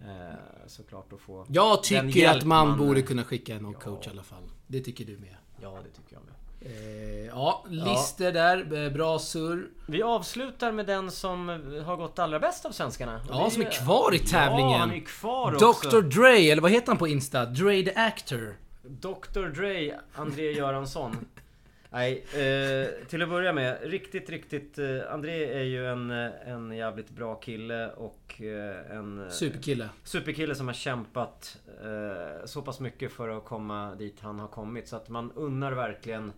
[0.00, 0.34] Eh,
[0.66, 3.78] såklart att få Jag tycker att man, man- borde kunna skicka någon Ja.
[3.80, 4.42] coach i alla fall.
[4.66, 5.36] Det tycker du med.
[5.60, 6.32] Ja, det tycker jag med.
[6.64, 8.84] Eh, ja, lister där.
[8.86, 9.70] eh, Bra surr.
[9.88, 11.48] Vi avslutar med den som
[11.86, 13.20] har gått allra bäst av svenskarna.
[13.30, 14.80] Ja, det som är kvar i Ja, tävlingen.
[14.80, 15.90] han är kvar också.
[15.90, 17.44] Dr Dre, eller vad heter han på Insta?
[17.46, 18.56] Dre the Actor.
[18.82, 21.16] Dr Dre, André Göransson.
[21.90, 23.78] Nej, eh, till att börja med.
[23.82, 24.78] Riktigt, riktigt...
[24.78, 29.22] Eh, André är ju en, eh, en jävligt bra kille och eh, en...
[29.22, 29.88] eh, Superkille.
[30.04, 34.88] Superkille som har kämpat eh, så pass mycket för att komma dit han har kommit.
[34.88, 36.32] Så att man unnar verkligen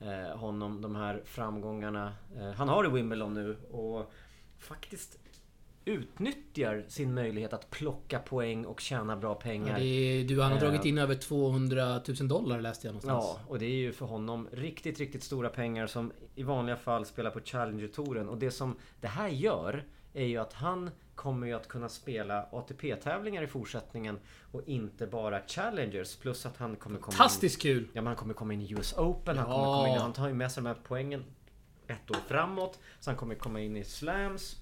[0.00, 2.12] eh, honom de här framgångarna.
[2.38, 4.12] Eh, han har i Wimbledon nu och
[4.58, 5.18] faktiskt
[5.88, 9.78] utnyttjar sin möjlighet att plocka poäng och tjäna bra Ja, pengar.
[9.78, 10.62] det är, du, han har Eh.
[10.64, 13.24] dragit in över 200 000 dollar läste jag någonstans.
[13.28, 17.06] Ja, och det är ju för honom riktigt, riktigt stora pengar som i vanliga fall
[17.06, 18.28] spelar på Challenger-touren.
[18.28, 22.46] Och det som det här gör är ju att han kommer ju att kunna spela
[22.52, 24.18] ATP-tävlingar i fortsättningen
[24.52, 26.16] och inte bara Challengers.
[26.16, 27.84] Plus att han kommer komma in, Fantastiskt kul!
[27.84, 29.38] ja, men han kommer komma in i US Open.
[29.38, 29.54] Han, Ja.
[29.54, 31.24] kommer komma in, han tar ju med sig de här poängen
[31.86, 32.78] ett år framåt.
[33.00, 34.56] Så han kommer komma in i Slams.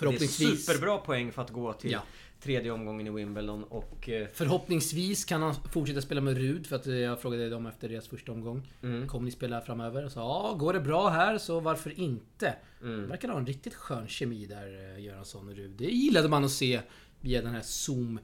[0.00, 2.02] Det är Förhoppningsvis, superbra poäng för att gå till Ja.
[2.42, 3.64] tredje omgången i Wimbledon.
[3.64, 4.08] Och...
[4.08, 7.88] eh, förhoppningsvis kan han fortsätta spela med Rud för att eh, jag frågade dem efter
[7.88, 8.72] deras första omgång.
[8.82, 9.08] Mm.
[9.08, 10.04] Kommer ni spela framöver?
[10.04, 12.54] Och sa ja, går det bra här så varför inte?
[12.82, 13.08] Mm.
[13.08, 15.70] Verkar ha en riktigt skön kemi där, eh, Göransson och Rud.
[15.70, 16.80] Det gillade man att se
[17.20, 18.18] via den här Zoom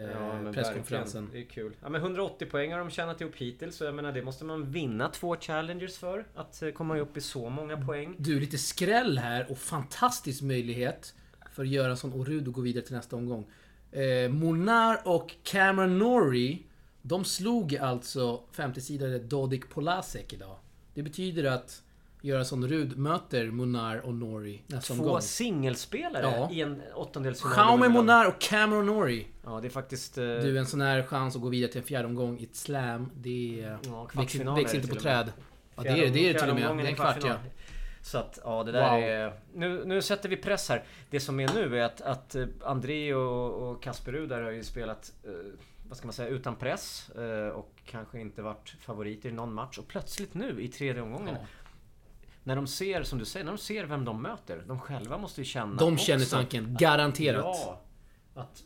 [0.00, 1.24] Ja, men presskonferensen.
[1.24, 1.46] verkligen.
[1.46, 1.76] Det är kul.
[1.82, 3.76] Ja, men 180 poäng har de tjänat ihop hittills.
[3.76, 6.26] Så jag menar, det måste man vinna två Challengers för.
[6.34, 8.14] Att eh, komma upp i så många poäng.
[8.18, 11.14] Du, lite skräll här och fantastisk möjlighet
[11.52, 13.46] för Göransson och Rud att gå vidare till nästa omgång.
[13.92, 16.58] Eh, Monar och Cameron Norrie,
[17.02, 20.56] de slog alltså 50-sidare Dodik Polasek idag.
[20.94, 21.82] Det betyder att
[22.26, 25.20] Göransson Rud möter Monar och Norrie nästa Två omgång.
[25.20, 26.50] singelspelare Ja.
[26.52, 27.56] i en åttondelsfinal.
[27.56, 27.88] Jaume.
[27.88, 29.26] Monar och Cameron Norrie.
[29.44, 30.18] Ja, det är faktiskt...
[30.18, 32.56] eh, Du, en sån här chans att gå vidare till en fjärde omgång i ett
[32.56, 33.78] slam, det är...
[33.84, 34.08] Ja,
[34.74, 35.32] inte på träd.
[35.76, 36.76] Ja, det är det, är det till och med.
[36.76, 37.34] Det är en kvart, ja.
[38.02, 39.00] Så att, ja det där Wow.
[39.02, 39.32] är...
[39.54, 40.84] Nu, nu sätter vi press här.
[41.10, 44.50] Det som är nu är att, att eh, André och, och Kasper Ruud där har
[44.50, 45.30] ju spelat, eh,
[45.88, 47.10] vad ska man säga, utan press.
[47.10, 49.78] Eh, och kanske inte varit favoriter i någon match.
[49.78, 51.36] Och plötsligt nu i tredje omgången.
[51.40, 51.46] Ja.
[52.46, 54.64] När de ser, som du säger, när de ser vem de möter.
[54.66, 57.44] De själva måste ju känna De känner tanken, garanterat.
[57.44, 57.80] Ja,
[58.34, 58.64] att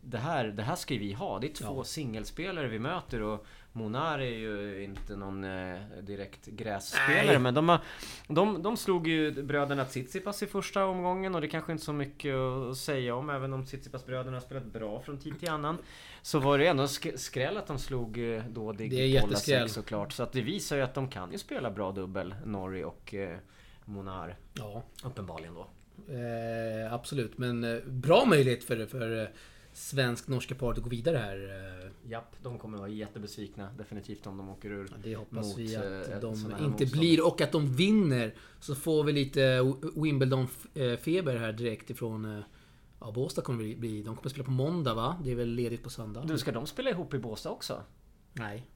[0.00, 1.38] det här, det här ska vi ha.
[1.38, 1.84] Det är två Ja.
[1.84, 7.38] singelspelare vi möter och Monar är ju inte någon eh, direkt grässpelare Nej.
[7.38, 7.80] men de, har,
[8.28, 11.92] de, de slog ju bröderna Tsitsipas i första omgången och det kanske inte är så
[11.92, 15.78] mycket att säga om även om Tsitsipas bröderna har spelat bra från tid till annan.
[16.22, 19.20] Så var det ändå sk- skräll att de slog eh, då Digg
[19.68, 20.12] såklart.
[20.12, 23.36] Så att det visar ju att de kan ju spela bra dubbel, Norrie och eh,
[23.84, 24.36] Monar.
[24.54, 24.82] Ja.
[25.04, 25.66] Uppenbarligen då.
[26.14, 29.30] Eh, absolut, men eh, bra möjlighet för, för,
[29.72, 31.36] svensk-norska paret att gå vidare här.
[31.36, 32.10] eh.
[32.10, 34.88] Japp, de kommer vara jättebesvikna definitivt om de åker ur.
[34.90, 36.90] Ja, det hoppas Mot, vi eh, att ett de inte motstånd.
[36.92, 38.34] blir och att de vinner.
[38.60, 39.60] Så får vi lite
[39.94, 42.24] Wimbledon-feber här direkt ifrån...
[42.38, 42.44] eh,
[43.00, 44.02] Ja, Båstad kommer det bli.
[44.02, 45.16] De kommer spela på måndag va?
[45.24, 46.24] Det är väl ledigt på söndag?
[46.26, 47.82] Du, ska de spela ihop i Båstad också?
[48.32, 48.66] Nej.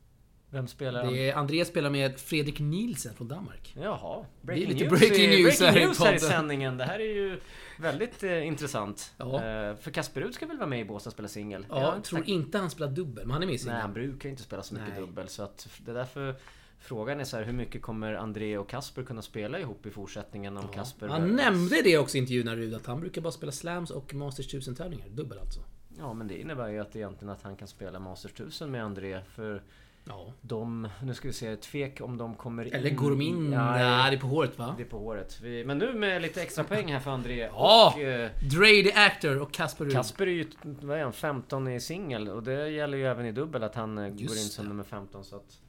[0.50, 1.10] Vem spelar?
[1.10, 3.76] Det är, Andreas spelar med Fredrik Nielsen från Danmark.
[3.82, 4.24] Jaha.
[4.48, 6.76] är lite news breaking news breaking här i news här i sändningen.
[6.76, 7.40] Det här är ju
[7.78, 9.14] väldigt eh, intressant.
[9.16, 9.34] Ja.
[9.34, 11.66] Eh, för Kasper Ruud ska väl vara med i Båstad och spela singel?
[11.68, 13.80] Ja, Jag tror inte han spelar dubbel, men han är med i Nej, singeln.
[13.80, 15.00] han brukar inte spela så mycket Nej.
[15.00, 15.28] dubbel.
[15.28, 16.34] Så att det är därför
[16.78, 20.56] frågan är så här, hur mycket kommer André och Kasper kunna spela ihop i fortsättningen
[20.56, 21.08] om Kasper...
[21.08, 24.14] Han nämnde det också i intervjun här Rud, att han brukar bara spela slams och
[24.14, 25.08] Masters 1000 tävlingar.
[25.08, 25.60] Dubbel alltså.
[25.98, 29.20] Ja, men det innebär ju att egentligen att han kan spela Masters 1000 med André.
[29.34, 29.62] För
[30.08, 30.32] Ja.
[30.40, 32.64] de, nu ska vi se, tvek om de kommer.
[32.74, 33.52] Eller in?
[33.52, 34.74] Ja, Nej, det är på håret va?
[34.76, 35.40] det är på håret.
[35.42, 37.38] Vi, men nu med lite extra poäng här för André.
[37.52, 37.92] Ja!
[37.96, 39.92] Och, eh, Dre the Actor och Casper Rud.
[39.94, 43.32] Kasper är ju, vad är han, 15 i singel och det gäller ju även i
[43.32, 44.68] dubbel att han eh, går in Just som det.
[44.68, 45.60] nummer 15 så att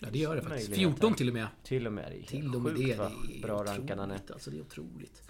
[0.00, 0.68] Ja, det gör det faktiskt.
[0.70, 0.98] Möjligheter.
[1.00, 1.46] 14 till och med.
[1.62, 3.10] till och med det är Till och med sjukt det.
[3.28, 4.20] Det är bra rankad han är.
[4.32, 5.22] Alltså, det är otroligt.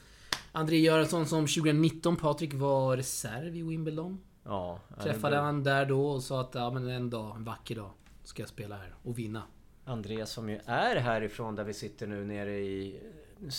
[0.52, 4.20] André Göransson som 2019 Patrik var reserv i Wimbledon.
[4.44, 7.74] Ja, ja, Träffade han där då och sa att ja, men en dag, en vacker
[7.76, 7.90] dag,
[8.28, 9.42] ska jag spela här och vinna.
[9.84, 13.00] André som ju är härifrån där vi sitter nu nere i...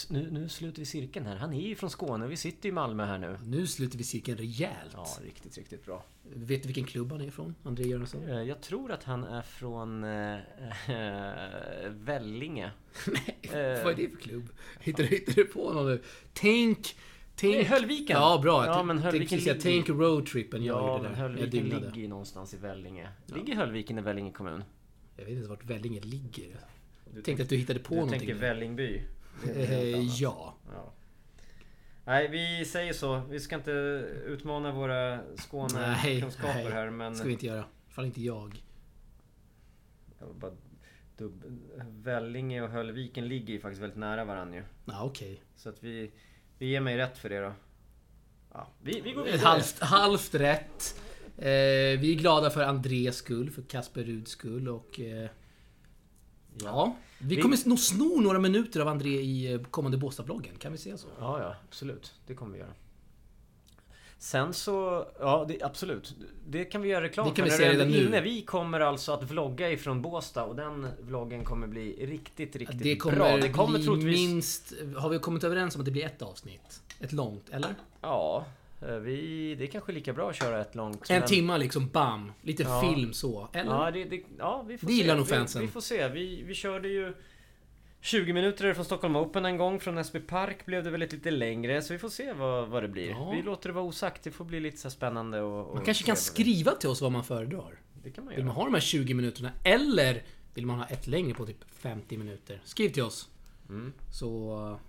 [0.10, 1.36] Nu, nu sluter vi cirkeln här.
[1.36, 2.28] Han är ju från Skåne.
[2.28, 3.38] Vi sitter i Malmö här nu.
[3.46, 4.92] Nu sluter vi cirkeln rejält.
[4.94, 6.06] Ja, riktigt, riktigt bra.
[6.24, 7.56] Vet du vilken klubb han är ifrån?
[7.64, 8.24] André Göransson?
[8.30, 10.40] Eh, Jag tror att han är från eh,
[11.92, 12.72] Vellinge.
[13.52, 14.50] Nej, vad är det för klubb?
[14.80, 16.02] Hittar du, hittar du på någon nu?
[16.34, 16.96] Tänk...
[17.40, 17.56] Tänk...
[17.56, 18.18] Nej, Höllviken.
[18.18, 18.66] Ja, bra.
[18.66, 21.10] Ja, men Höllviken säga ligger- Tänk roadtrippen jag Ja, gjorde.
[21.10, 23.10] Jag Höllviken ligger ju någonstans i Vellinge.
[23.26, 24.64] Ligger Höllviken i Vellinge kommun?
[25.18, 26.60] Jag vet inte vart Vellinge ligger.
[27.14, 28.20] Du tänkte att du hittade på Du någonting.
[28.20, 28.42] tänker där.
[28.42, 29.02] Vällingby?
[29.44, 29.52] Det
[29.94, 30.56] Eh, ja.
[30.74, 30.94] Ja.
[32.06, 33.22] Nej, vi säger så.
[33.30, 33.72] Vi ska inte
[34.26, 36.72] utmana våra Skånekunskaper nej.
[36.72, 37.16] här men...
[37.16, 37.66] ska vi inte göra.
[37.90, 38.64] Fall inte jag.
[40.20, 40.52] Jag bara
[41.18, 41.44] dubb...
[42.04, 44.64] Vellinge och Höllviken ligger ju faktiskt väldigt nära varandra ju.
[44.86, 45.42] Ja, okej.
[45.56, 46.12] Så att vi...
[46.60, 47.54] Vi ger mig rätt för det då.
[48.54, 49.40] Ja, vi, vi går vidare.
[49.42, 51.02] halvt, halvt rätt.
[51.38, 51.46] Eh,
[52.00, 55.00] vi är glada för Andrés skull, för Kasper Ruds skull och...
[55.00, 55.30] Eh,
[56.64, 56.96] ja.
[57.20, 60.56] Vi Vi- kommer nog sno några minuter av André i eh, kommande Båstad-vloggen.
[60.58, 61.08] Kan vi säga så?
[61.20, 62.14] Ja, ja, absolut.
[62.28, 62.74] Det kommer vi göra.
[64.22, 66.16] Sen så, ja det, absolut.
[66.48, 67.98] Det kan vi göra reklam Det kan för vi är redan nu.
[68.08, 68.22] inne.
[68.22, 72.96] Vi kommer alltså att vlogga ifrån Båstad och den vloggen kommer bli riktigt, riktigt Det
[72.96, 73.38] kommer, bra.
[73.38, 74.20] Det kommer bli troligtvis...
[74.30, 74.74] minst...
[74.98, 76.82] Har vi kommit överens om att det blir ett avsnitt?
[77.00, 77.76] Ett långt, eller?
[78.02, 78.46] Ja,
[78.82, 79.56] eh, vi...
[79.56, 81.10] Det är kanske lika bra att köra ett långt.
[81.10, 82.32] En men- timma liksom, bam!
[82.42, 82.82] Lite Ja.
[82.82, 83.48] film så.
[83.54, 83.72] Eller?
[83.72, 84.98] Ja, det, det, ja, vi får Det se.
[85.00, 85.62] gillar nog vi, fansen.
[85.62, 86.08] vi får se.
[86.08, 87.14] Vi, vi körde ju
[88.02, 89.80] 20 minuter från Stockholm Open en gång.
[89.80, 91.82] Från Näsby Park blev det väl lite, lite längre.
[91.82, 93.10] Så vi får se vad, vad det blir.
[93.10, 93.32] Ja.
[93.32, 94.24] Vi låter det vara osagt.
[94.24, 95.68] Det får bli lite så spännande och...
[95.68, 97.80] och Man kanske kan skriva till oss vad man föredrar.
[98.04, 98.48] Det kan man Vill göra.
[98.48, 99.52] man ha de här 20 minuterna?
[99.64, 102.62] Eller vill man ha ett längre på typ 50 minuter?
[102.66, 103.30] Skriv till oss.
[103.70, 103.94] Mm.
[104.12, 104.80] Så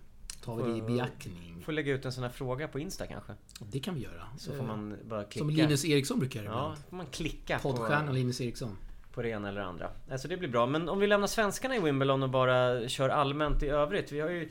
[0.45, 1.63] tar vi det i beaktning.
[1.65, 3.33] Får lägga ut en sån här fråga på Insta kanske.
[3.61, 4.23] Det kan vi göra.
[4.39, 5.39] Så får man bara klicka.
[5.39, 6.85] Som Linus Eriksson brukar göra Ja, ibland.
[6.91, 8.77] får man klicka på, Poddstjärnan Linus Eriksson.
[9.13, 9.91] På det ena eller andra.
[10.11, 10.67] Alltså det blir bra.
[10.67, 14.13] Men om vi lämnar svenskarna i Wimbledon och bara kör allmänt i övrigt.
[14.13, 14.49] Vi har ju...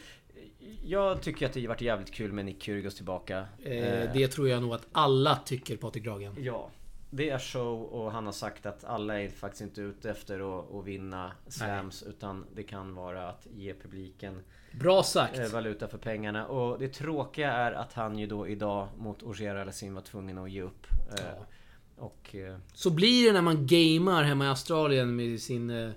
[0.85, 3.45] Jag tycker att det varit jävligt kul med Nick Kyrgios tillbaka.
[3.63, 6.35] Eh, det tror jag nog att alla tycker Patrik Dragen.
[6.39, 6.69] Ja.
[7.11, 10.73] Det är show och han har sagt att alla är faktiskt inte ute efter att,
[10.75, 14.41] att vinna slams utan det kan vara att ge publiken
[14.71, 15.39] Bra sagt.
[15.39, 16.47] eh, valuta för pengarna.
[16.47, 20.51] Och det tråkiga är att han ju då idag mot Ogier Alessim var tvungen att
[20.51, 20.87] ge upp.
[20.91, 21.45] Eh, Ja.
[21.99, 22.35] Och...
[22.35, 25.89] eh, Så blir det när man gamar hemma i Australien med sin eh,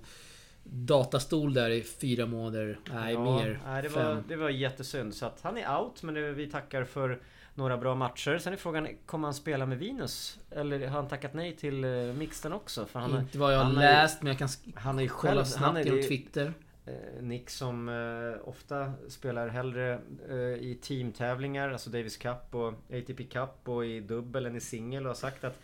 [0.65, 2.79] datastol där i fyra månader.
[2.95, 3.61] Nej, ja, mer.
[3.67, 4.07] Nej, det, Fem.
[4.07, 5.15] var, det var jättesynd.
[5.15, 7.21] Så att han är out men det, vi tackar för
[7.55, 8.39] några bra matcher.
[8.39, 10.39] Sen är frågan, kommer han spela med Venus?
[10.51, 12.87] Eller har han tackat nej till uh, mixten också?
[12.87, 15.33] För han, Inte vad jag har han läst, men jag kan han är ju kolla
[15.35, 15.45] själv...
[15.45, 16.53] snabbt Han är, genom det- Twitter.
[16.87, 19.99] Eh, Nick som eh, ofta spelar hellre
[20.31, 25.03] eh, i teamtävlingar, alltså Davis Cup och ATP Cup och i dubbel än i singel
[25.03, 25.59] och har sagt att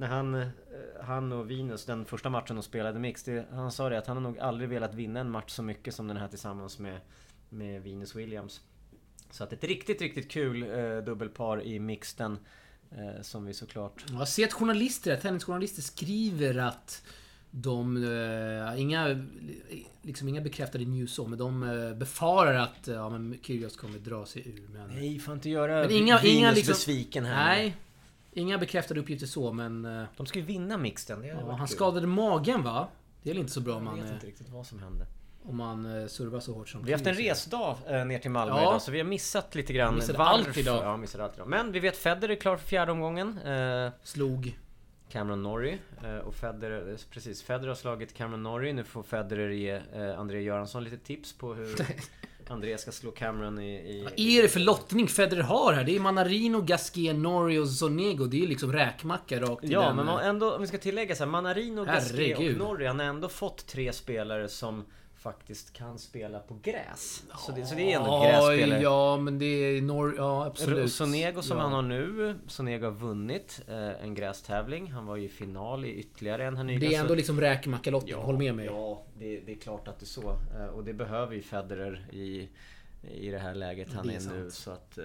[0.00, 0.48] när han, eh,
[1.02, 4.16] han och Venus, den första matchen de spelade mix, det, han sa det att han
[4.16, 7.00] har nog aldrig velat vinna en match så mycket som den här tillsammans med,
[7.48, 8.60] med Venus Williams.
[9.30, 12.38] Så att ett riktigt, riktigt kul eh, dubbelpar i mixten
[12.90, 14.04] eh, som vi såklart...
[14.10, 17.02] Jag ser att journalister, tennisjournalister skriver att
[17.50, 17.96] de...
[17.96, 19.26] Eh, inga,
[20.02, 24.26] liksom inga bekräftade news så, men de eh, befarar att ja, men Kyrgios kommer dra
[24.26, 24.68] sig ur.
[24.72, 27.56] Men, Nej, får inte göra Men inga- Venus inga liksom- besviken här.
[27.56, 27.76] nej,
[28.38, 29.84] inga bekräftade uppgifter så, men...
[29.84, 31.20] Eh, De ska ju vinna mixten.
[31.20, 31.76] Det ja, han kul.
[31.76, 32.88] skadade magen va?
[33.22, 34.00] Det är väl inte så bra om Jag man...
[34.00, 35.06] vet eh, inte riktigt vad som hände.
[35.42, 38.30] Om man eh, servar så hårt som Vi har haft en resdag eh, ner till
[38.30, 38.62] Malmö Ja.
[38.62, 40.84] idag så vi har missat lite grann Missade varför- allt idag.
[40.84, 41.48] Ja, missade allt idag.
[41.48, 43.38] Men vi vet Federer är klar för fjärde omgången.
[43.38, 44.58] Eh, Slog.
[45.10, 45.78] Cameron Norrie.
[46.04, 48.72] Eh, och Federer, precis, Federer har slagit Cameron Norrie.
[48.72, 51.66] Nu får Federer ge eh, André Göransson lite tips på hur
[52.50, 53.74] André ska slå Cameron i...
[53.74, 55.84] i Vad är det för lottning Federer har här?
[55.84, 58.26] Det är Manarino, Gasquet, Norrie och Sonego.
[58.26, 61.14] Det är liksom räkmacka rakt i Ja, den, men eh, ändå, om vi ska tillägga
[61.14, 62.58] så här, Manarino, Gasquet och.
[62.58, 64.84] Norrie, han har ändå fått tre spelare som
[65.18, 67.22] faktiskt kan spela på gräs.
[67.38, 68.82] Så det, så det är ändå Ja, grässpelare.
[68.82, 70.16] Ja, men det är Norrie...
[70.16, 70.92] Ja, absolut.
[70.92, 71.62] Sonego som ja.
[71.62, 74.92] han har nu, Sonego har vunnit eh, en grästävling.
[74.92, 76.90] Han var ju i final i ytterligare en här nyligen.
[76.90, 78.14] Det är ändå liksom räkmacka-lottning.
[78.14, 78.66] Håll med mig.
[78.66, 80.38] Ja, det, det är klart att det är så.
[80.58, 82.48] Eh, Och det behöver ju Federer i,
[83.10, 84.50] i det här läget han Det är är, nu.
[84.50, 84.98] Så att...
[84.98, 85.04] eh,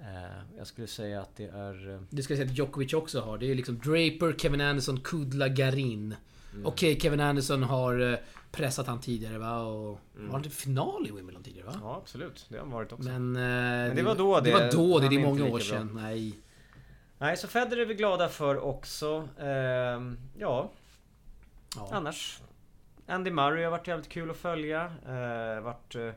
[0.00, 1.94] eh, jag skulle säga att det är...
[1.94, 3.38] eh, Det ska jag säga att Djokovic också har.
[3.38, 6.14] Det är liksom Draper, Kevin Anderson, Kudla, Garin.
[6.52, 6.66] Mm.
[6.66, 8.18] Okej, Kevin Anderson har eh,
[8.50, 9.60] pressat han tidigare va?
[9.62, 10.26] Och Mm.
[10.26, 11.72] var han inte final i Wimbledon tidigare va?
[11.82, 12.46] Ja, absolut.
[12.48, 13.08] Det har han varit också.
[13.08, 13.36] Men...
[13.88, 14.50] eh, det var då det...
[14.50, 15.08] det- var då det.
[15.08, 15.58] Det är många år bra.
[15.60, 15.90] sedan.
[15.94, 16.38] Nej.
[17.18, 19.28] Nej, så Federer är vi glada för också.
[19.38, 20.70] Ehm, ja,
[21.76, 21.88] Ja.
[21.92, 22.40] annars.
[23.06, 24.84] Andy Murray har varit jävligt kul att följa.
[24.84, 26.10] Eh, varit, eh,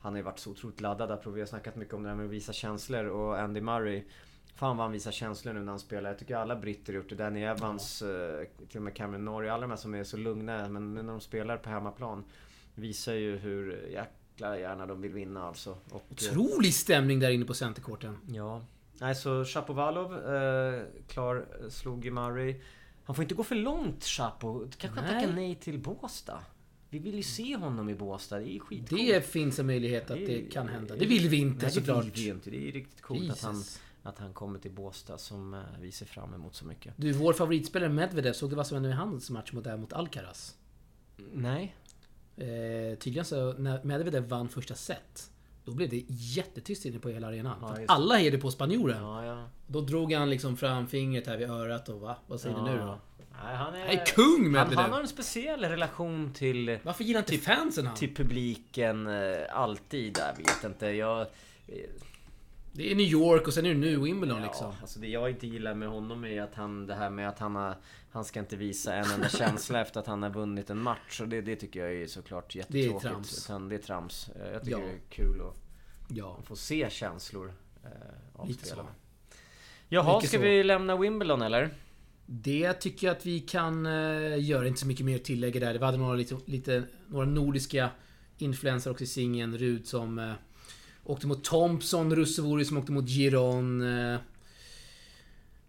[0.00, 1.10] han har ju varit så otroligt laddad.
[1.10, 4.04] Apropå, Vi har snackat mycket om det här med att visa känslor och Andy Murray.
[4.56, 6.10] Fan vad han visar känslor nu när han spelar.
[6.10, 7.14] Jag tycker alla britter har gjort det.
[7.14, 9.52] Danny Evans, eh, till och med Cameron Norrie.
[9.52, 10.68] Alla de här som är så lugna.
[10.68, 12.24] Men nu när de spelar på hemmaplan
[12.74, 15.70] visar ju hur jäkla gärna de vill vinna alltså.
[15.90, 18.18] Och, eh, Otrolig stämning där inne på centercourten.
[18.28, 18.64] Ja.
[19.00, 22.60] Nej, så Shapovalov eh, klar eh, slog ju Murray.
[23.04, 24.68] Han får inte gå för långt Chapo.
[24.78, 25.10] Kanske Nej.
[25.10, 26.38] tackar nej till Båstad.
[26.90, 28.38] Vi vill ju se honom i Båstad.
[28.38, 29.00] Det är skitcoolt.
[29.06, 30.96] Det finns en möjlighet att det kan hända.
[30.96, 32.04] Det vill vi inte Nej, det såklart.
[32.04, 32.50] vill vi inte.
[32.50, 33.80] Det är riktigt coolt att han, Jesus.
[34.06, 36.94] Att han kommer till Båstad som eh, vi ser fram emot så mycket.
[36.96, 39.92] Du, vår favoritspelare Medvedev, såg du vad som hände med hans match mot, där mot
[39.92, 40.56] Alcaraz?
[41.32, 41.76] Nej.
[42.36, 45.30] Eh, tydligen så, när Medvedev vann första set,
[45.64, 47.58] då blev det jättetyst inne på hela arenan.
[47.60, 49.02] Ja, alla hejade på spanjoren.
[49.02, 49.48] Ja, ja.
[49.66, 52.16] Då drog han liksom fram fingret här vid örat och va?
[52.26, 52.98] Vad säger du nu då?
[53.44, 53.86] Nej, han är...
[53.86, 54.78] Nej, kung han, Medvedev!
[54.78, 56.78] han har en speciell relation till...
[56.82, 57.96] Varför gillar inte fansen han?
[57.96, 60.18] Till publiken eh, alltid.
[60.18, 60.86] Jag vet inte.
[60.86, 61.26] Jag...
[62.76, 64.66] eh, Det är New York och sen är det nu Wimbledon liksom.
[64.66, 67.38] Ja, alltså det jag inte gillar med honom är att han, det här med att
[67.38, 67.76] han har,
[68.10, 71.20] han ska inte visa en enda känsla efter att han har vunnit en match.
[71.20, 73.02] Och det, det tycker jag är såklart jättetråkigt.
[73.02, 73.44] trams.
[73.44, 74.28] Utan det är trams.
[74.28, 74.84] Eh, Jag tycker Ja.
[74.84, 75.56] det är kul att
[76.08, 77.52] Ja, få se känslor
[77.84, 77.90] eh,
[78.40, 78.66] av lite så.
[78.66, 78.88] spelarna.
[79.88, 80.42] Jaha, Mycket ska så.
[80.44, 81.70] vi lämna Wimbledon eller?
[82.26, 84.68] Det tycker jag att vi kan uh, göra.
[84.68, 85.72] Inte så mycket mer tillägg där.
[85.72, 87.90] Det var några, lite, lite, några nordiska
[88.38, 89.58] influenser också i singeln.
[89.58, 90.32] Rud som uh,
[91.06, 93.82] åkte mot Thompson, Russevori som åkte mot Giron.
[93.82, 94.18] Uh,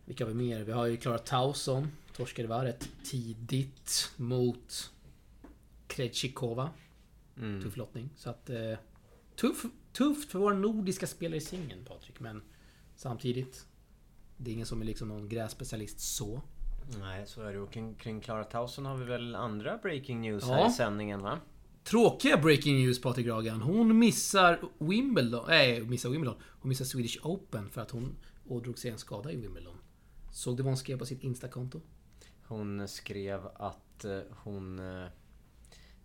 [0.05, 0.63] vilka har vi mer?
[0.63, 1.87] Vi har ju Klara Tauson.
[2.15, 2.65] Torskade va?
[2.65, 4.91] Rätt tidigt mot
[5.87, 6.69] Krejcikova.
[7.37, 7.63] Mm.
[7.63, 8.09] Tuff lottning.
[8.15, 8.49] Så att...
[8.49, 8.77] Uh,
[9.35, 12.19] tuff, tufft för våra nordiska spelare i singeln Patrik.
[12.19, 12.41] Men
[12.95, 13.65] samtidigt.
[14.37, 16.41] Det är ingen som är liksom någon grässpecialist så.
[16.99, 17.59] Nej, så är det.
[17.59, 20.53] Och kring, kring Clara Tauson har vi väl andra breaking news Ja.
[20.53, 21.39] här i sändningen va?
[21.89, 23.61] Tråkiga breaking news Patrik Ragan.
[23.61, 25.45] Hon missar Wimbledon.
[25.47, 26.41] Nej, missar Wimbledon.
[26.61, 28.15] Hon missar Swedish Open för att hon
[28.47, 29.77] ådrog sig en skada i Wimbledon.
[30.31, 31.81] Såg du vad hon skrev på sitt Insta-konto?
[32.47, 35.07] Hon skrev att eh, hon eh,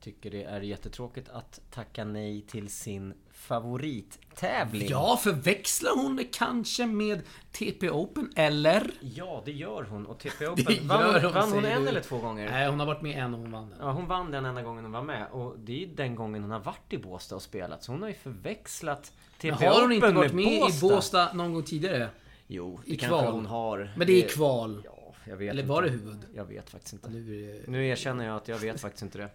[0.02, 4.88] tycker det är jättetråkigt att tacka nej till sin favorittävling.
[4.88, 8.90] Ja, förväxlar hon det kanske med TP Open, eller?
[9.00, 10.06] Ja, det gör hon.
[10.06, 11.88] Och TP Det Open, vann, hon, hon, vann hon en du.
[11.88, 12.50] eller två gånger?
[12.50, 13.78] Nej, hon har varit med en och hon vann den.
[13.80, 15.26] Ja, hon vann den enda gången hon var med.
[15.32, 17.84] Och det är ju den gången hon har varit i Båstad och spelat.
[17.84, 20.86] Så hon har ju förväxlat TP Men har hon Open inte varit med Båstad.
[20.86, 22.08] i Båstad någon gång tidigare?
[22.46, 23.32] Jo, det i kanske kval?
[23.32, 23.92] hon har.
[23.96, 24.82] Men det är kval.
[24.84, 25.72] Ja, jag vet Eller inte.
[25.72, 26.18] var det huvud?
[26.34, 27.10] Jag vet faktiskt inte.
[27.10, 27.70] Nu är.
[27.70, 29.28] Nu erkänner jag att jag vet faktiskt inte det.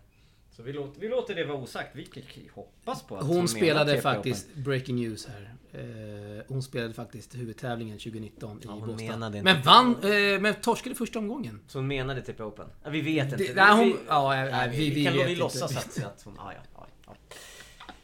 [0.58, 1.90] Så vi låter, vi låter det vara osagt.
[1.96, 2.08] Vi
[2.54, 5.54] hoppas på att Hon menar spelade faktiskt, breaking news här.
[5.74, 9.06] Eh, hon spelade faktiskt huvudtävlingen 2019 Ja, i hon Båstad.
[9.12, 11.60] menade Men vann, eh, men torskade första omgången.
[11.68, 12.66] Så hon menade TP Open?
[12.84, 13.38] Ja, vi vet inte.
[13.38, 16.22] Det- nej, hon- vi, ja, nej, nej, vi- vi, vi kan vi låtsas att, att
[16.24, 16.34] hon...
[16.38, 17.16] Ja, ja, ja,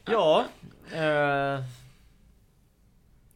[0.04, 0.44] ja.
[0.92, 1.64] ja eh,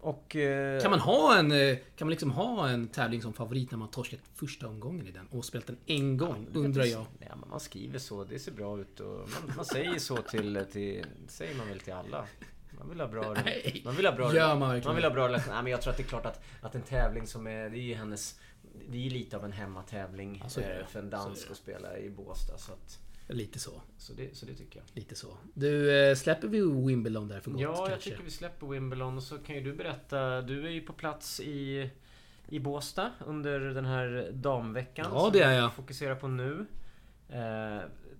[0.08, 0.36] och...
[0.36, 3.78] Eh, Kan man ha en, eh, kan man liksom ha en tävling som favorit när
[3.78, 7.06] man torskat första omgången i den och spelat den en gång, undrar jag.
[7.18, 10.64] Ja, men man skriver så, det ser bra ut och man, man säger så till,
[10.72, 11.04] till...
[11.28, 12.24] säger man väl till alla.
[12.78, 13.34] Man vill ha bra...
[13.44, 14.34] Nej, Man vill ha bra...
[14.34, 14.80] gör man.
[14.84, 15.52] Man vill ha bra relation.
[15.54, 17.70] Nej, men jag tror att det är klart att, att en tävling som är...
[17.70, 18.40] Det är ju hennes...
[18.88, 20.80] Det är ju lite av en hemmatävling Ja, så är det.
[20.80, 22.59] eh, för en dansk att spela i Båstad.
[22.59, 22.98] Så, att,
[23.29, 23.83] Lite så.
[23.99, 24.87] så, det, så det tycker jag.
[24.93, 25.37] Lite så.
[25.55, 28.11] Du, eh, släpper vi Wimbledon där för gott Ja, jag kanske?
[28.11, 30.43] tycker vi släpper Wimbledon och så kan ju du berätta.
[30.43, 31.91] Du är ju på plats i,
[32.49, 35.07] i Båstad under den här damveckan.
[35.12, 35.72] Ja, som det är vi jag.
[35.74, 36.66] Fokuserar på nu.
[37.29, 37.79] Eh,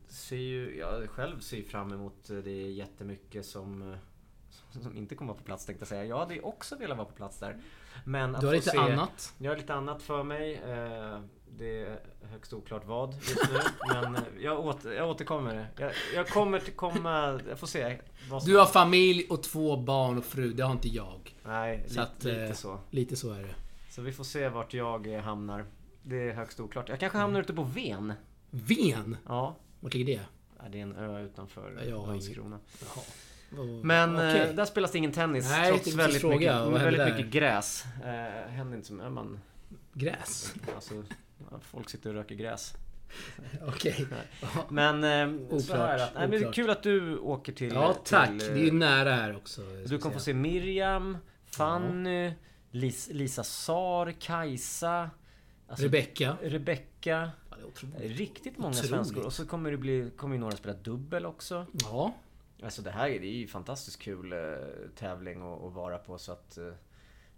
[0.09, 3.97] ser ju, jag själv ser fram emot det jättemycket som,
[4.71, 6.05] som inte kommer vara på plats tänkte jag säga.
[6.05, 7.57] Jag hade också velat vara på plats där.
[8.05, 9.35] Men att Du har lite se, annat.
[9.39, 10.55] Jag har lite annat för mig.
[10.55, 11.21] Eh,
[11.57, 14.09] Det är högst oklart vad just nu.
[14.11, 15.69] men jag, åter, jag återkommer.
[15.77, 17.41] Jag, jag kommer till komma...
[17.49, 17.99] Jag får se.
[18.31, 20.53] Vad som, Du har familj och två barn och fru.
[20.53, 21.37] Det har inte jag.
[21.45, 22.79] Nej, Så lite, att, lite eh, så.
[22.91, 23.55] Lite så är det.
[23.91, 25.65] Så vi får se vart jag hamnar.
[26.03, 26.89] Det är högst oklart.
[26.89, 28.13] Jag kanske hamnar ute på Ven.
[28.51, 29.17] Ven?
[29.27, 29.57] Ja.
[29.81, 30.23] Vart ligger det?
[30.59, 32.59] Ja, Det är en ö utanför Ja, Landskrona.
[33.83, 35.51] Men eh, där spelas det ingen tennis.
[35.51, 37.85] Nej, trots väldigt, mycket, väldigt mycket gräs.
[38.05, 39.01] Eh, händer inte som...
[39.01, 39.41] Ja, man,
[39.93, 40.55] Gräs?
[40.75, 40.95] alltså,
[41.61, 42.75] folk sitter och röker gräs.
[43.69, 44.07] Okej.
[44.69, 46.55] Men eh, så Oklart, här att, nej, men det är oklart.
[46.55, 47.73] kul att du åker till...
[47.75, 48.29] Ja, tack.
[48.29, 49.63] Till, Det eh, är ju nära här också.
[49.87, 52.33] Du kommer få se Miriam, Fanny,
[52.71, 55.11] Lis, Lisa Sar, Kajsa,
[55.69, 56.37] alltså, Rebecka.
[56.43, 57.31] Rebecka.
[57.51, 57.57] Ja.
[57.99, 58.91] Riktigt många Otroligt.
[58.91, 59.27] svenskor.
[59.27, 61.67] Och så kommer det bli, kommer ju några spela dubbel också.
[61.73, 62.15] Ja.
[62.63, 64.39] Alltså det här är, det är ju fantastiskt kul eh,
[64.97, 66.59] tävling att, att vara på så att...
[66.59, 66.65] Eh,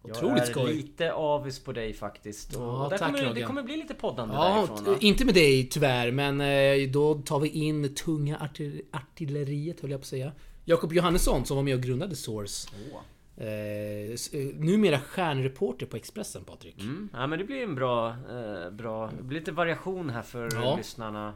[0.03, 0.73] jag Otroligt är skoj.
[0.75, 2.57] lite avis på dig faktiskt.
[2.57, 4.99] Och Ja, tack, kommer, det kommer bli lite poddande Ja, därifrån va?
[5.01, 10.01] inte med dig tyvärr, men eh, då tar vi in tunga artil- artilleriet, höll jag
[10.01, 10.33] på att säga.
[10.65, 12.69] Jakob Johannesson som var med och grundade Source.
[14.15, 16.81] S- eh, numera stjärnreporter på Expressen, Patrik.
[16.81, 17.09] Mm.
[17.13, 19.11] Ja men det blir en bra, eh, bra...
[19.17, 20.77] Det blir lite variation här för Ja.
[20.77, 21.35] lyssnarna.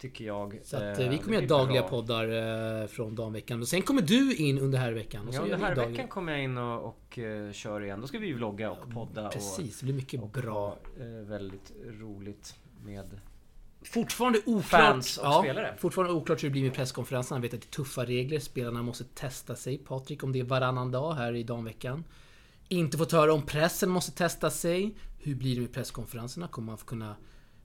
[0.00, 0.60] Tycker jag.
[0.64, 1.90] Så att, Eh, eh, vi kommer göra dagliga bra.
[1.90, 3.60] poddar eh, från damveckan.
[3.60, 5.28] Och sen kommer du in under här veckan.
[5.28, 8.00] Och Ja, vi här veckan kommer jag in och, och eh, kör igen.
[8.00, 10.78] Då ska vi ju vlogga och podda Precis, det blir mycket och, och bra.
[11.00, 13.20] eh, väldigt roligt med
[13.82, 14.64] Fortfarande oklart.
[14.70, 15.74] Fans och ja, spelare.
[15.78, 17.34] Fortfarande oklart hur det blir med presskonferensen.
[17.34, 18.38] Han vet att det är tuffa regler.
[18.38, 19.78] Spelarna måste testa sig.
[19.78, 22.04] Patrik, om det är varannan dag här i damveckan.
[22.68, 24.94] Inte fått höra om pressen måste testa sig.
[25.18, 26.48] Hur blir det med presskonferenserna?
[26.48, 27.16] Kommer man få kunna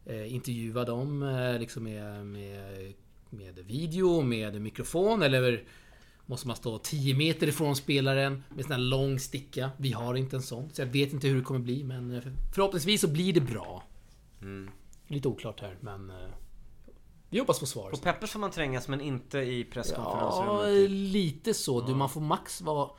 [0.08, 2.93] intervjua dem eh, liksom med, med,
[3.30, 5.22] med video, med mikrofon?
[5.24, 5.64] Eller
[6.26, 9.72] måste man stå 10 meter ifrån spelaren med en sån här lång sticka?
[9.78, 10.70] Vi har inte en sån.
[10.70, 12.24] Så jag vet inte hur det kommer bli, men eh,
[12.56, 13.84] förhoppningsvis så blir det bra.
[14.41, 14.70] Mm.
[15.08, 16.10] Lite oklart här, men...
[16.10, 16.16] eh,
[17.30, 17.91] Vi hoppas på svar.
[17.91, 20.89] På Peppers får man trängas men inte i Ja, presskonferensrummet.
[20.91, 21.82] lite så.
[21.82, 22.89] Du, man får max vara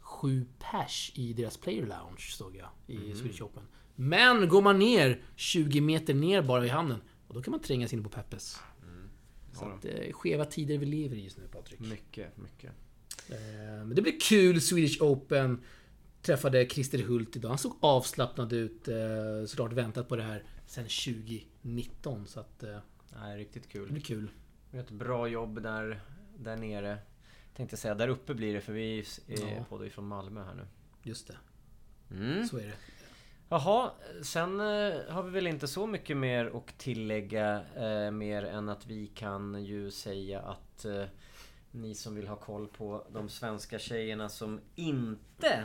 [0.00, 3.14] sju pers i deras player lounge, såg jag i Mhm.
[3.16, 3.62] Swedish Open.
[3.96, 7.92] Men går man ner 20 meter ner bara i hamnen, och då kan man trängas
[7.92, 8.58] in på Peppes.
[9.52, 11.80] Så Ja, att, eh, skeva tider vi lever i just nu, Patrik.
[11.80, 12.72] Mycket, mycket.
[13.28, 13.36] Eh,
[13.84, 14.60] Men det blir kul.
[14.60, 15.60] Swedish Open.
[16.22, 17.48] Träffade Christer Hult idag.
[17.48, 18.88] Han såg avslappnad ut.
[18.88, 18.96] eh,
[19.46, 22.26] Såklart väntat på det här sen 2019.
[22.26, 22.78] Så att eh,
[23.20, 23.92] Nej, riktigt det kul.
[23.92, 24.30] blir kul.
[24.70, 26.00] Vi har ett bra jobb där,
[26.38, 26.98] där nere.
[27.56, 29.64] Tänkte säga, där uppe blir det för vi är Ja.
[29.68, 30.66] poddar ju från Malmö här nu.
[31.02, 31.36] Just det.
[32.14, 32.46] Mm.
[32.48, 32.74] Så är det.
[33.54, 33.90] Jaha,
[34.22, 38.86] sen eh, har vi väl inte så mycket mer att tillägga eh, mer än att
[38.86, 41.04] vi kan ju säga att eh,
[41.70, 45.64] ni som vill ha koll på de svenska tjejerna som inte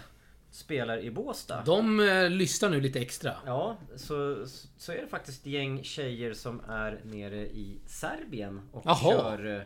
[0.51, 1.63] spelar i Båstad.
[1.65, 3.33] De eh, lyssnar nu lite extra.
[3.45, 4.45] Ja, så,
[4.77, 9.11] så är det faktiskt ett gäng tjejer som är nere i Serbien och Jaha.
[9.11, 9.61] kör eh,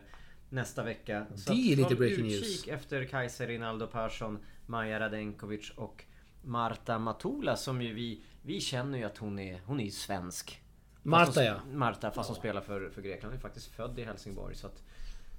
[0.48, 1.26] nästa vecka.
[1.36, 2.68] Så Det är lite breaking utkik news.
[2.68, 6.04] efter Kajsa Rinaldo Persson, Maja Radenkovic och
[6.44, 10.60] Marta Matula som ju vi, vi känner ju att hon är, hon är svensk.
[11.02, 11.56] Marta hon, ja.
[11.72, 13.32] Marta, fast hon spelar för, för Grekland.
[13.32, 14.82] Hon är faktiskt född i Helsingborg så att...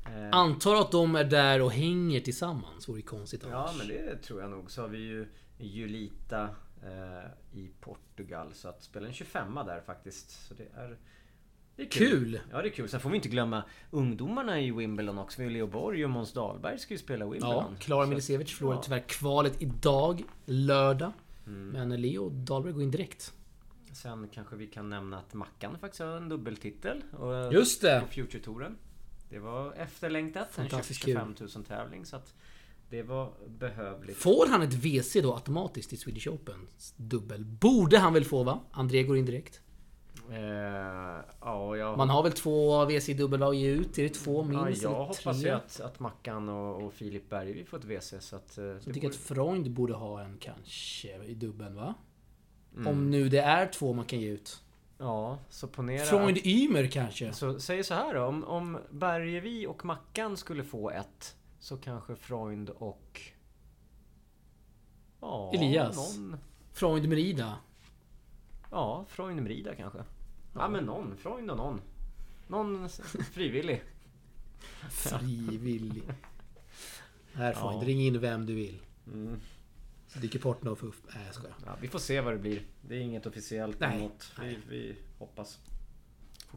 [0.05, 2.89] Eh, Antar att de är där och hänger tillsammans.
[2.89, 3.77] Vore konstigt Ja annars.
[3.77, 4.71] men det tror jag nog.
[4.71, 5.27] Så har vi ju
[5.57, 6.49] Julita
[6.83, 8.53] eh, i Portugal.
[8.53, 10.47] Så att spela en 25 där faktiskt.
[10.47, 10.97] Så det är...
[11.75, 12.39] Det är Kul!
[12.51, 12.89] Ja det är kul.
[12.89, 15.41] Sen får vi inte glömma ungdomarna i Wimbledon också.
[15.41, 17.65] Vi Leo Borg och Måns Dahlberg ska ju spela Wimbledon.
[17.71, 18.83] Ja, Klara Milisevic förlorade ja.
[18.83, 21.11] tyvärr kvalet idag, lördag.
[21.47, 21.69] Mm.
[21.69, 23.33] Men Leo Dahlberg går in direkt.
[23.93, 27.03] Sen kanske vi kan nämna att Mackan faktiskt har en dubbeltitel.
[27.11, 28.01] Och, Just det!
[28.01, 28.77] På Future-touren.
[29.29, 30.47] Det var efterlängtat.
[30.47, 32.05] En Fantastiskt 25 000 tävling.
[32.05, 32.33] Så att
[32.89, 34.17] det var behövligt.
[34.17, 36.67] Får han ett WC då automatiskt i Swedish Open?
[36.95, 37.45] Dubbel.
[37.45, 38.59] Borde han väl få va?
[38.71, 39.61] André går in direkt.
[40.31, 43.97] Eh, ja, jag Man har väl två WC i dubbel att ge ut?
[43.99, 44.83] Är det två Ja, minst?
[44.83, 48.35] jag eller hoppas ju att, att Mackan och, och Filip Bergvi får ett WC så
[48.35, 48.57] att...
[48.57, 51.93] eh, Jag tycker borde- att Freund borde ha en kanske i dubbeln va?
[52.75, 52.87] Mm.
[52.87, 54.61] Om nu det är två man kan ge ut.
[54.97, 56.05] Ja, så ponera...
[56.05, 57.33] Freund Ymer kanske?
[57.33, 62.15] Så säg så här då, om, om Bergevi och Mackan skulle få ett så kanske
[62.15, 63.21] Freund och...
[65.21, 66.17] Ja, Elias.
[66.17, 66.37] Någon,
[66.73, 67.53] Freund Merida?
[68.71, 69.99] ja, Freund Merida kanske.
[70.55, 71.81] Ja men någon, Freund och någon.
[72.47, 72.89] Någon
[73.33, 73.83] frivillig.
[74.89, 76.03] Frivillig.
[77.33, 77.87] Här Freund, Ja.
[77.87, 78.79] ring in vem du vill.
[79.13, 79.39] Mm.
[80.07, 80.39] Så dyker
[80.83, 80.95] upp.
[81.15, 81.55] Nej jag skojar.
[81.65, 82.61] Ja, vi får se vad det blir.
[82.81, 84.31] Det är inget officiellt Nej, emot.
[84.39, 84.59] Vi, nej.
[84.69, 85.59] vi hoppas.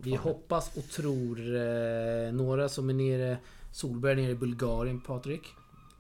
[0.03, 1.57] Vi hoppas och tror.
[1.57, 3.39] Eh, några som är nere...
[3.73, 5.43] Solberg nere i Bulgarien, Patrik.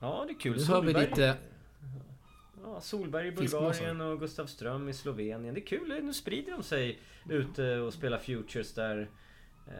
[0.00, 0.56] Ja, det är kul.
[0.56, 1.36] Nu hör vi Solberg- lite...
[2.74, 3.30] Ja, Solberg i.
[3.32, 5.54] Bulgarien och Gustav Ström i Slovenien.
[5.54, 6.98] Det är kul, nu sprider de sig
[7.28, 9.10] ute och spelar Futures där.
[9.66, 9.74] Eh,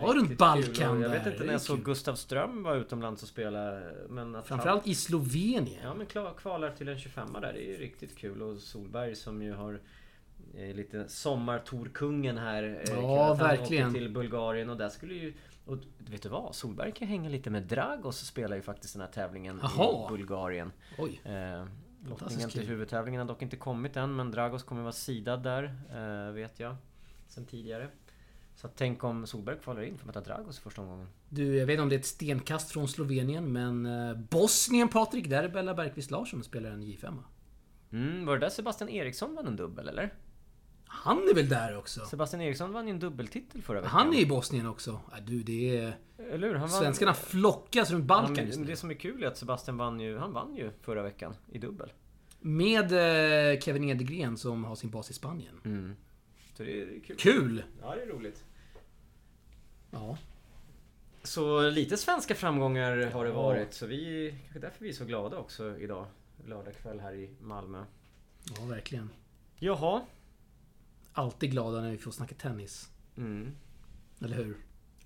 [0.00, 0.96] Ja, runt Balkan.
[0.96, 1.84] Och Jag där, vet inte när är jag såg.
[1.84, 3.80] Gustav Ström var utomlands och spela.
[4.08, 5.66] Men att Framförallt i Slovenien.
[5.82, 8.42] Han, ja men kvalar till en 25 där, det är ju riktigt kul.
[8.42, 9.80] Och Solberg som ju har
[10.56, 12.62] eh, lite sommartorkungen här.
[12.88, 13.92] eh, Ja, han verkligen.
[13.94, 15.34] till Bulgarien och där skulle ju...
[15.66, 16.54] Och vet du vad?
[16.54, 20.06] Solberg kan hänga lite med Dragos och spelar ju faktiskt den här tävlingen Jaha.
[20.06, 20.72] i Bulgarien.
[20.98, 21.20] Oj.
[22.08, 26.32] Lottningen till huvudtävlingen har dock inte kommit än men Dragos kommer vara sidad där eh,
[26.32, 26.76] vet jag.
[27.28, 27.88] Sen tidigare.
[28.56, 31.08] Så tänk om Solberg kvalar in för att möta Dragos första omgången.
[31.28, 35.30] Du, jag vet inte om det är ett stenkast från Slovenien, men eh, Bosnien, Patrik.
[35.30, 37.18] Där är Bella Bergqvist Larsson och spelar en J5.
[37.92, 40.12] Mm, var det där Sebastian Eriksson vann en dubbel eller?
[40.94, 42.06] Han är väl där också?
[42.06, 43.90] Sebastian Eriksson vann ju en dubbeltitel förra veckan.
[43.92, 45.00] Han är i Bosnien också.
[45.10, 45.96] Ja, du, det är...
[46.30, 46.54] Eller hur?
[46.54, 46.80] Han vann...
[46.80, 48.64] Svenskarna flockas runt Ja, Balkan men just nu.
[48.66, 51.58] det som är kul är att Sebastian vann ju, han vann ju förra veckan i
[51.58, 51.92] dubbel.
[52.40, 52.92] Med
[53.54, 55.60] eh, Kevin Edegren som har sin bas i Spanien.
[55.64, 55.96] Mm.
[56.56, 57.16] Så det är kul.
[57.18, 57.62] Kul!
[57.82, 58.44] Ja, det är roligt.
[59.90, 60.18] Ja.
[61.22, 63.42] Så lite svenska framgångar har det Ja.
[63.42, 63.74] varit.
[63.74, 66.06] Så vi, kanske därför vi är så glada också idag.
[66.46, 67.84] Lördag kväll här i Malmö.
[68.58, 69.10] Ja, verkligen.
[69.58, 70.00] Jaha.
[71.14, 72.90] Alltid glada när vi får snacka tennis.
[73.16, 73.56] Mm,
[74.24, 74.56] Eller hur?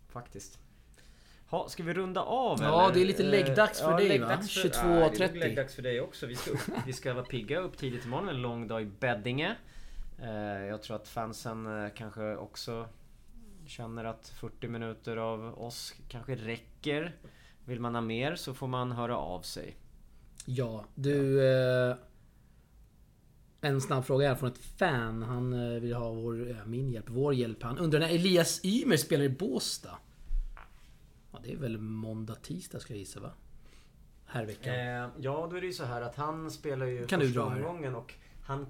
[0.08, 0.58] faktiskt.
[1.46, 2.94] Ha, ska vi runda av Ja, eller?
[2.94, 4.26] det är lite Eh, läggdags för dig, va?
[4.28, 5.00] läggdags för- 22.30.
[5.00, 6.26] Ja, det är läggdags för dig också.
[6.26, 6.50] Vi ska,
[6.86, 8.28] vi ska vara pigga upp tidigt imorgon.
[8.28, 9.56] En lång dag i Beddinge.
[10.22, 10.30] Eh,
[10.66, 12.88] jag tror att fansen eh, kanske också
[13.66, 17.14] känner att 40 minuter av oss kanske räcker.
[17.64, 19.76] Vill man ha mer så får man höra av sig.
[20.44, 21.46] Ja, du...
[21.90, 21.96] Eh,
[23.60, 25.22] en snabb fråga här från ett fan.
[25.22, 27.62] Han eh, vill ha vår, ja, min hjälp, vår hjälp.
[27.62, 29.98] Han undrar när Elias Ymer spelar i Båstad.
[31.32, 33.30] Ja, det är väl måndag, tisdag skulle jag gissa va?
[34.26, 34.74] Här veckan.
[34.74, 37.94] Eh, ja, då är det ju så här att han spelar ju Kan första omgången
[37.94, 38.66] och han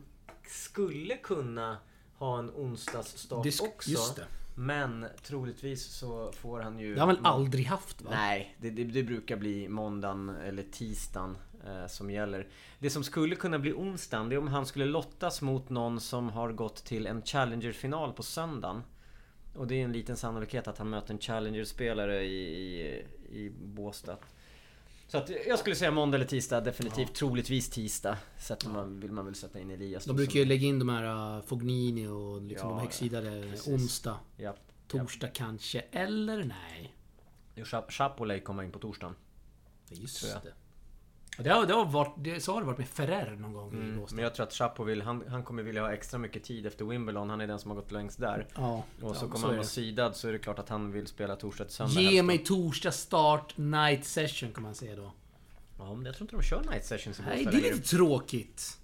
[0.47, 1.77] skulle kunna
[2.15, 3.91] ha en onsdagsstart också.
[3.91, 4.27] just det.
[4.61, 6.95] Men troligtvis så får han ju...
[6.95, 8.11] Det har han väl aldrig haft va?
[8.11, 11.37] Nej, det, det, det brukar bli måndagen eller tisdagen
[11.67, 12.47] eh, som gäller.
[12.79, 16.29] Det som skulle kunna bli onsdagen, det är om han skulle lottas mot någon som
[16.29, 18.83] har gått till en Challenger-final på söndagen.
[19.55, 24.17] Och det är en liten sannolikhet att han möter en Challenger-spelare i, i, i Båstad.
[25.09, 27.15] Så att jag skulle säga måndag eller tisdag, definitivt.
[27.15, 28.19] Troligtvis tisdag.
[28.39, 31.37] Sätter man, vill man väl sätta in Elias De brukar ju lägga in de här
[31.37, 33.69] uh, Fognini och liksom Ja, de högsidade precis.
[33.69, 34.55] onsdag, Ja.
[34.89, 36.95] torsdag kanske, eller nej.
[37.55, 37.65] Ja.
[37.65, 39.15] Cha- Chapo lär ju komma in på torsdagen.
[39.91, 40.53] Just det.
[41.43, 43.77] Det har, det har varit, det, så har det varit med Ferrer någon gång i
[43.77, 44.15] Mm, Båstad.
[44.17, 46.85] men jag tror att Chapo vill, han, han kommer vilja ha extra mycket tid efter
[46.85, 47.31] Wimbledon.
[47.31, 48.47] Han är den som har gått längst där.
[48.55, 50.93] Ja, Och så ja, kommer så han vara sidad så är det klart att han
[50.93, 52.01] vill spela torsdag till söndag.
[52.01, 55.13] Ge helst mig torsdag start, night session kan man säga då.
[55.79, 57.75] Ja, men jag tror inte de kör night sessions i Nej, det är längre.
[57.75, 58.79] lite tråkigt.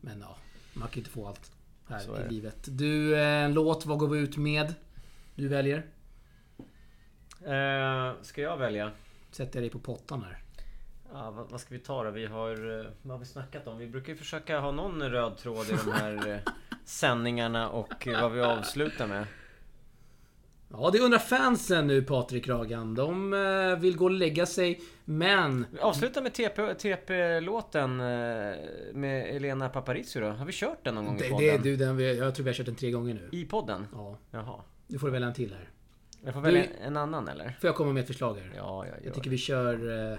[0.00, 0.36] Men ja,
[0.72, 1.52] man kan inte få allt
[1.88, 2.56] här i livet.
[2.64, 4.74] Du, eh, en låt, vad går vi ut med?
[5.34, 5.86] Du väljer.
[7.40, 8.90] Eh, ska jag välja?
[9.30, 10.42] Sätter jag dig på pottan här.
[11.18, 12.10] Ja, vad, vad ska vi ta då?
[12.10, 12.80] Vi har...
[12.80, 13.78] eh, Vad har vi snackat om?
[13.78, 16.52] Vi brukar ju försöka ha någon röd tråd i de här eh,
[16.84, 19.26] sändningarna och eh, vad vi avslutar med.
[20.68, 22.94] Ja, det undrar fansen nu Patrik Ragan.
[22.94, 23.30] De
[23.80, 25.66] vill gå och lägga sig, men...
[25.72, 27.96] Vi avslutar med TP, TP-låten
[28.92, 30.28] med Elena Paparizou då.
[30.28, 31.38] Har vi kört den någon gång i Det, podden?
[31.46, 33.28] det är du, den, vi- jag tror vi har kört den tre gånger nu.
[33.32, 33.86] I podden?
[33.92, 34.60] Ja, Jaha.
[34.86, 35.70] du får välja en till här.
[36.24, 37.56] Jag får Du- välja en annan eller?
[37.60, 38.52] Får jag komma med ett förslag här?
[38.56, 40.18] Ja, jag gör Jag tycker vi kör...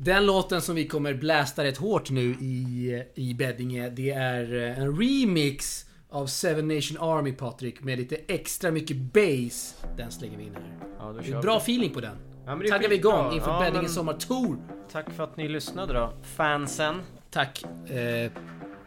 [0.00, 4.78] Den låten som vi kommer blästa rätt hårt nu i, i Beddinge, det är eh,
[4.78, 9.76] en remix av Seven Nation Army Patrik med lite extra mycket bass.
[9.96, 10.78] Den slänger vi in här.
[10.98, 11.42] Ja, Det är vi.
[11.42, 12.16] bra feeling på den.
[12.46, 14.56] Ja, Taggar vi igång inför Ja, Beddinge men Sommartour.
[14.92, 17.00] Tack för att ni lyssnade då, fansen.
[17.30, 17.64] Tack.
[17.90, 18.30] Eh,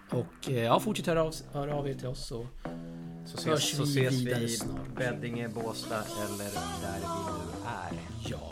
[0.09, 2.47] och eh, ja, fortsätt höra av, höra av er till oss så
[3.25, 4.95] Så Hörs ses, så vi ses vidare vi snart.
[4.97, 6.37] Beddinge, Båstad eller
[6.81, 8.31] där vi nu är.
[8.31, 8.51] ja.